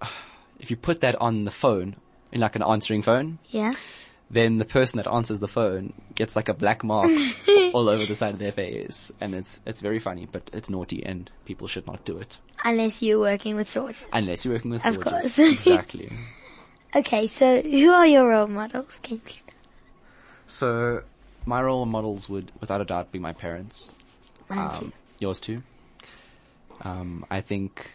if 0.58 0.70
you 0.70 0.76
put 0.76 1.00
that 1.00 1.16
on 1.20 1.44
the 1.44 1.50
phone 1.50 1.96
in 2.30 2.40
like 2.40 2.56
an 2.56 2.62
answering 2.62 3.02
phone, 3.02 3.38
Yeah? 3.50 3.72
then 4.30 4.56
the 4.58 4.64
person 4.64 4.96
that 4.96 5.06
answers 5.06 5.40
the 5.40 5.48
phone 5.48 5.92
gets 6.14 6.34
like 6.34 6.48
a 6.48 6.54
black 6.54 6.82
mark 6.82 7.10
all 7.74 7.88
over 7.88 8.06
the 8.06 8.14
side 8.14 8.32
of 8.34 8.38
their 8.38 8.52
face, 8.52 9.12
and 9.20 9.34
it's 9.34 9.60
it's 9.66 9.80
very 9.80 9.98
funny, 9.98 10.26
but 10.30 10.48
it's 10.52 10.70
naughty, 10.70 11.04
and 11.04 11.30
people 11.44 11.66
should 11.68 11.86
not 11.86 12.04
do 12.04 12.16
it 12.18 12.38
Unless 12.64 13.02
you're 13.02 13.18
working 13.18 13.56
with 13.56 13.68
SAUJS. 13.68 13.96
unless 14.12 14.44
you're 14.44 14.54
working 14.54 14.70
with 14.70 14.86
Of 14.86 15.00
course. 15.00 15.38
exactly. 15.38 16.10
Okay, 16.94 17.26
so 17.26 17.60
who 17.62 17.90
are 17.90 18.06
your 18.06 18.28
role 18.28 18.46
models? 18.46 18.98
Can 19.02 19.16
you 19.16 19.22
please? 19.24 19.42
So 20.52 21.02
my 21.46 21.62
role 21.62 21.86
models 21.86 22.28
would, 22.28 22.52
without 22.60 22.82
a 22.82 22.84
doubt, 22.84 23.10
be 23.10 23.18
my 23.18 23.32
parents. 23.32 23.90
Mine 24.50 24.70
too. 24.78 24.84
Um, 24.84 24.92
yours 25.18 25.40
too. 25.40 25.62
Um, 26.82 27.24
I 27.30 27.40
think 27.40 27.90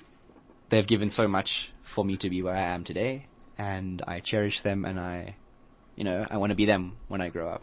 they've 0.70 0.88
given 0.88 1.12
so 1.12 1.28
much 1.28 1.72
for 1.84 2.04
me 2.04 2.18
to 2.18 2.30
be 2.32 2.42
where 2.42 2.56
I 2.56 2.62
am 2.74 2.84
today, 2.84 3.28
and 3.60 4.02
I 4.08 4.22
cherish 4.22 4.62
them, 4.62 4.86
and 4.86 5.00
I, 5.00 5.36
you 5.96 6.04
know, 6.04 6.26
I 6.32 6.38
want 6.38 6.50
to 6.50 6.56
be 6.56 6.66
them 6.66 6.98
when 7.10 7.22
I 7.22 7.30
grow 7.30 7.48
up. 7.48 7.62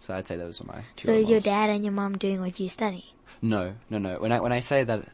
So 0.00 0.14
I'd 0.14 0.26
say 0.26 0.36
those 0.36 0.58
are 0.60 0.64
my 0.64 0.80
two. 0.96 1.08
So 1.08 1.14
is 1.14 1.28
your 1.28 1.40
dad 1.40 1.68
and 1.68 1.84
your 1.84 1.92
mom 1.92 2.16
doing 2.16 2.40
what 2.40 2.58
you 2.58 2.70
study? 2.70 3.04
No, 3.42 3.74
no, 3.90 3.98
no. 3.98 4.20
When 4.20 4.32
I 4.32 4.40
when 4.40 4.52
I 4.52 4.60
say 4.60 4.84
that 4.84 5.04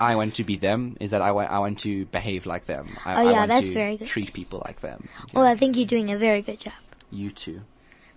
I 0.00 0.16
want 0.16 0.34
to 0.34 0.44
be 0.44 0.56
them, 0.56 0.96
is 1.00 1.10
that 1.10 1.22
I 1.22 1.30
want 1.30 1.50
I 1.50 1.60
want 1.60 1.78
to 1.80 2.06
behave 2.06 2.44
like 2.44 2.66
them. 2.66 2.88
I, 3.06 3.14
Oh, 3.14 3.28
I 3.28 3.30
yeah, 3.30 3.38
want 3.38 3.48
that's 3.50 3.68
to 3.68 3.74
very 3.74 3.96
good. 3.96 4.08
Treat 4.08 4.32
people 4.32 4.62
like 4.66 4.80
them. 4.80 5.08
Well, 5.32 5.44
I 5.46 5.54
think 5.54 5.76
you're 5.76 5.86
doing 5.86 6.10
a 6.10 6.18
very 6.18 6.42
good 6.42 6.58
job. 6.58 6.74
You 7.10 7.30
too. 7.30 7.62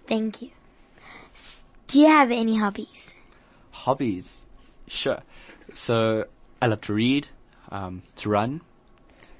Thank 0.07 0.41
you. 0.41 0.49
Do 1.87 1.99
you 1.99 2.07
have 2.07 2.31
any 2.31 2.57
hobbies? 2.57 3.07
Hobbies, 3.71 4.41
sure. 4.87 5.21
So 5.73 6.25
I 6.61 6.67
love 6.67 6.81
to 6.81 6.93
read, 6.93 7.27
um, 7.69 8.03
to 8.17 8.29
run, 8.29 8.61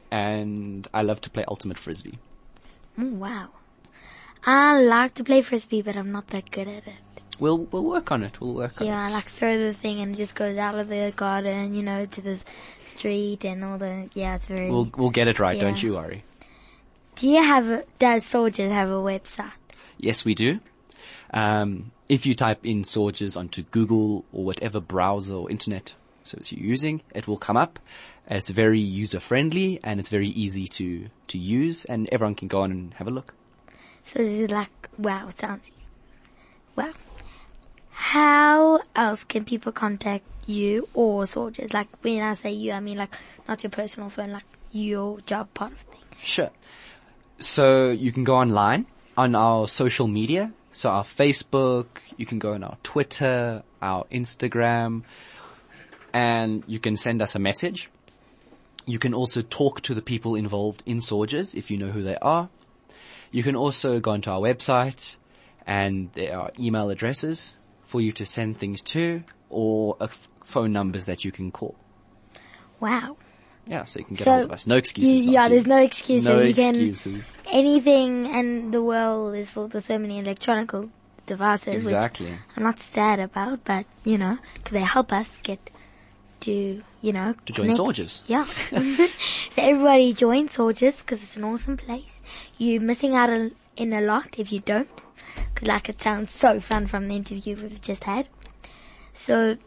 and 0.10 0.88
I 0.94 1.02
love 1.02 1.22
to 1.22 1.30
play 1.30 1.46
ultimate 1.48 1.78
frisbee. 1.78 2.20
Oh, 2.98 3.06
wow. 3.06 3.50
I 4.46 4.82
like 4.82 5.14
to 5.16 5.24
play 5.24 5.42
frisbee, 5.42 5.82
but 5.82 5.96
I'm 5.96 6.12
not 6.12 6.28
that 6.28 6.52
good 6.52 6.68
at 6.68 6.88
it. 6.88 6.94
We'll 7.40 7.60
we'll 7.72 7.86
work 7.86 8.12
on 8.12 8.24
it. 8.24 8.40
We'll 8.40 8.54
work 8.54 8.80
on 8.82 8.88
it. 8.88 8.90
Yeah, 8.90 9.08
I 9.08 9.10
like 9.10 9.30
throw 9.30 9.58
the 9.58 9.74
thing 9.74 10.00
and 10.00 10.14
it 10.14 10.18
just 10.18 10.36
goes 10.36 10.58
out 10.58 10.76
of 10.76 10.90
the 10.90 11.12
garden, 11.16 11.74
you 11.74 11.82
know, 11.82 12.06
to 12.06 12.22
the 12.22 12.38
street 12.86 13.44
and 13.46 13.64
all 13.64 13.78
the, 13.80 14.10
yeah, 14.14 14.36
it's 14.36 14.46
very, 14.48 14.70
We'll 14.70 14.92
we'll 14.96 15.10
get 15.10 15.28
it 15.28 15.40
right. 15.40 15.60
Don't 15.60 15.82
you 15.82 15.94
worry. 15.94 16.24
do 17.16 17.28
you 17.28 17.42
have, 17.42 17.68
a, 17.68 17.84
does 17.98 18.24
SAUJS 18.26 18.70
have 18.72 18.90
a 18.90 18.94
website? 18.94 19.52
Yes, 20.02 20.26
we 20.26 20.34
do. 20.34 20.60
Um, 21.32 21.92
if 22.10 22.26
you 22.26 22.34
type 22.34 22.66
in 22.66 22.84
SAUJS 22.84 23.38
onto 23.38 23.62
Google 23.62 24.26
or 24.34 24.44
whatever 24.44 24.80
browser 24.80 25.36
or 25.36 25.50
internet 25.50 25.94
service 26.24 26.52
you're 26.52 26.66
using, 26.66 27.02
it 27.14 27.28
will 27.28 27.38
come 27.38 27.56
up. 27.56 27.80
It's 28.28 28.50
very 28.50 28.80
user 28.80 29.20
friendly 29.20 29.80
and 29.84 30.00
it's 30.00 30.10
very 30.10 30.30
easy 30.30 30.68
to, 30.68 31.08
to 31.28 31.38
use 31.38 31.86
and 31.86 32.10
everyone 32.12 32.34
can 32.34 32.48
go 32.48 32.62
on 32.62 32.72
and 32.72 32.94
have 32.96 33.08
a 33.08 33.12
look. 33.12 33.36
So 34.04 34.20
this 34.20 34.42
is 34.42 34.52
like, 34.52 34.90
wow, 34.98 35.30
sounds. 35.38 35.70
Wow. 36.76 36.94
How 37.92 38.82
else 38.96 39.24
can 39.24 39.46
people 39.46 39.72
contact 39.72 40.26
you 40.48 40.90
or 40.96 41.26
SAUJS? 41.26 41.74
Like 41.74 41.90
when 42.02 42.24
I 42.24 42.34
say 42.34 42.52
you, 42.52 42.72
I 42.72 42.80
mean 42.80 42.98
like 42.98 43.16
not 43.48 43.62
your 43.62 43.70
personal 43.70 44.10
phone, 44.10 44.32
like 44.32 44.50
your 44.72 45.22
job 45.22 45.54
part 45.54 45.74
of 45.74 45.78
thing. 45.78 46.00
Sure. 46.24 46.50
So 47.40 47.92
you 47.92 48.12
can 48.12 48.24
go 48.24 48.38
online 48.38 48.88
on 49.18 49.36
our 49.36 49.68
social 49.68 50.08
media. 50.08 50.52
So 50.74 50.90
our 50.90 51.04
Facebook, 51.04 51.88
you 52.18 52.26
can 52.26 52.40
go 52.40 52.54
on 52.54 52.64
our 52.64 52.78
Twitter, 52.84 53.64
our 53.82 54.06
Instagram, 54.06 55.04
and 56.14 56.64
you 56.68 56.80
can 56.80 56.96
send 56.96 57.22
us 57.22 57.36
a 57.36 57.40
message. 57.40 57.90
You 58.86 59.00
can 59.00 59.14
also 59.14 59.42
talk 59.42 59.82
to 59.82 59.94
the 59.94 60.02
people 60.02 60.36
involved 60.36 60.82
in 60.86 61.00
SAUJS 61.00 61.56
if 61.56 61.70
you 61.70 61.78
know 61.78 61.92
who 61.92 62.04
they 62.04 62.18
are. 62.22 62.50
You 63.32 63.44
can 63.44 63.56
also 63.56 64.00
go 64.00 64.12
onto 64.12 64.32
our 64.32 64.40
website 64.40 65.16
and 65.68 66.12
there 66.14 66.38
are 66.38 66.52
email 66.60 66.90
addresses 66.90 67.56
for 67.84 68.02
you 68.02 68.12
to 68.14 68.26
send 68.26 68.60
things 68.60 68.82
to 68.82 69.24
or 69.50 69.98
phone 70.44 70.74
numbers 70.74 71.06
that 71.06 71.24
you 71.24 71.32
can 71.32 71.52
call. 71.52 71.76
Wow. 72.80 73.18
Yeah, 73.68 73.86
so 73.86 74.00
you 74.00 74.06
can 74.06 74.16
get 74.16 74.26
So 74.26 74.32
hold 74.32 74.44
of 74.46 74.52
us. 74.52 74.68
No 74.68 74.76
excuses. 74.76 75.24
You, 75.24 75.32
yeah, 75.32 75.48
there's 75.48 75.68
no 75.68 75.78
excuses. 75.78 76.26
No 76.26 76.40
you 76.40 76.54
can 76.54 76.76
excuses. 76.76 77.34
anything, 77.46 78.28
and 78.28 78.74
the 78.74 78.82
world 78.84 79.36
is 79.36 79.50
full 79.50 79.66
of 79.66 79.86
so 79.86 79.98
many 79.98 80.20
electronic 80.20 80.72
devices, 81.28 81.76
Exactly. 81.86 82.26
which 82.28 82.36
I'm 82.58 82.64
not 82.64 82.80
sad 82.80 83.20
about, 83.20 83.64
but 83.64 83.86
you 84.04 84.18
know, 84.18 84.38
because 84.56 84.74
they 84.74 84.82
help 84.82 85.14
us 85.14 85.30
get 85.44 85.70
to, 86.42 86.82
you 87.02 87.14
know, 87.14 87.36
To 87.46 87.54
join 87.54 87.76
connect. 87.76 87.80
SAUJS. 87.80 88.22
Yeah. 88.28 88.46
so 89.52 89.62
everybody 89.62 90.12
join 90.14 90.50
SAUJS 90.50 90.98
because 90.98 91.22
it's 91.22 91.36
an 91.38 91.44
awesome 91.44 91.78
place. 91.78 92.16
You're 92.58 92.82
missing 92.82 93.16
out 93.16 93.30
on, 93.30 93.52
in 93.78 93.94
a 93.94 94.02
lot 94.02 94.36
if 94.38 94.52
you 94.52 94.60
don't, 94.60 94.90
because 95.54 95.68
like 95.68 95.88
it 95.88 96.02
sounds 96.02 96.32
so 96.32 96.60
fun 96.60 96.88
from 96.88 97.08
the 97.08 97.16
interview 97.16 97.56
we've 97.56 97.82
just 97.82 98.06
had. 98.06 98.28
So, 99.14 99.58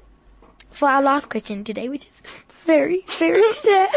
for 0.72 0.88
our 0.88 1.00
last 1.00 1.28
question 1.28 1.62
today, 1.64 1.88
which 1.88 2.06
is 2.06 2.22
very, 2.66 3.04
very 3.18 3.52
sad. 3.54 3.90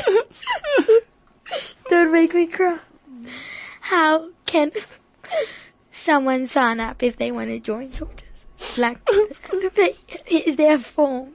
Don't 1.89 2.11
make 2.11 2.33
me 2.33 2.47
cry. 2.47 2.79
How 3.81 4.29
can 4.45 4.71
someone 5.91 6.47
sign 6.47 6.79
up 6.79 7.01
if 7.03 7.17
they 7.17 7.31
want 7.31 7.47
to 7.49 7.59
join 7.59 7.89
SAUJS? 7.89 8.77
Like, 8.77 8.97
is 10.29 10.55
there 10.55 10.75
a 10.75 10.79
form? 10.79 11.33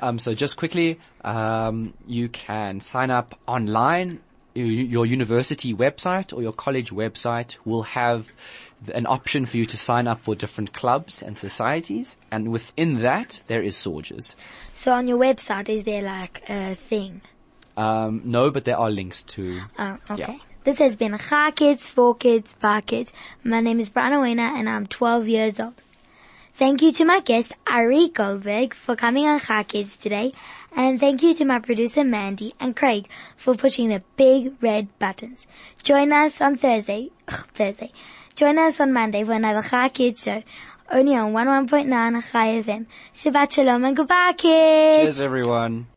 Um, 0.00 0.18
so 0.18 0.34
just 0.34 0.56
quickly, 0.56 1.00
um, 1.24 1.94
you 2.06 2.28
can 2.28 2.80
sign 2.80 3.10
up 3.10 3.38
online. 3.46 4.20
You- 4.54 4.64
Your 4.64 5.04
university 5.06 5.74
website 5.74 6.32
or 6.36 6.40
your 6.42 6.52
college 6.52 6.90
website 6.92 7.56
will 7.64 7.82
have 7.82 8.30
an 8.92 9.06
option 9.06 9.46
for 9.46 9.56
you 9.56 9.64
to 9.66 9.76
sign 9.76 10.06
up 10.06 10.20
for 10.22 10.34
different 10.34 10.72
clubs 10.72 11.22
and 11.22 11.36
societies, 11.38 12.16
and 12.30 12.48
within 12.52 13.00
that 13.02 13.40
there 13.46 13.62
is 13.62 13.76
SAUJS. 13.76 14.34
So 14.74 14.92
on 14.92 15.08
your 15.08 15.18
website, 15.18 15.68
is 15.68 15.84
there 15.84 16.02
like 16.02 16.42
a 16.48 16.74
thing? 16.74 17.22
Um, 17.76 18.20
no, 18.24 18.50
but 18.50 18.64
there 18.64 18.78
are 18.78 18.90
links 18.90 19.22
to. 19.34 19.62
Oh, 19.78 19.96
okay. 20.10 20.20
Yeah. 20.34 20.38
This 20.64 20.78
has 20.78 20.96
been 20.96 21.18
Chai 21.18 21.50
Kids, 21.50 21.86
for 21.86 22.14
Kids, 22.14 22.56
by 22.60 22.80
Kids. 22.82 23.12
My 23.42 23.60
name 23.60 23.80
is 23.80 23.90
Brianna 23.90 24.20
Wena 24.22 24.56
and 24.58 24.68
I'm 24.68 24.86
12 24.86 25.28
years 25.28 25.58
old. 25.60 25.74
Thank 26.56 26.82
you 26.82 26.92
to 26.92 27.04
my 27.04 27.18
guest, 27.18 27.52
Ari 27.66 28.10
Goldberg, 28.10 28.74
for 28.74 28.94
coming 28.94 29.26
on 29.26 29.40
Chai 29.40 29.64
Kids 29.64 29.96
today. 29.96 30.32
And 30.76 31.00
thank 31.00 31.20
you 31.20 31.34
to 31.34 31.44
my 31.44 31.58
producer, 31.58 32.04
Mandy, 32.04 32.54
and 32.60 32.76
Craig 32.76 33.08
for 33.36 33.56
pushing 33.56 33.88
the 33.88 34.04
big 34.16 34.54
red 34.62 34.96
buttons. 35.00 35.48
Join 35.82 36.12
us 36.12 36.40
on 36.40 36.56
Thursday, 36.56 37.10
Thursday. 37.28 37.90
Join 38.36 38.56
us 38.58 38.78
on 38.78 38.92
Monday 38.92 39.24
for 39.24 39.32
another 39.32 39.66
Chai 39.68 39.88
Kids 39.88 40.22
show. 40.22 40.44
Only 40.92 41.16
on 41.16 41.32
11.9 41.32 42.30
Chai 42.30 42.62
FM. 42.62 42.86
Shabbat 43.12 43.50
Shalom 43.50 43.84
and 43.84 43.96
goodbye, 43.96 44.34
kids! 44.34 45.02
Cheers, 45.02 45.20
everyone. 45.20 45.88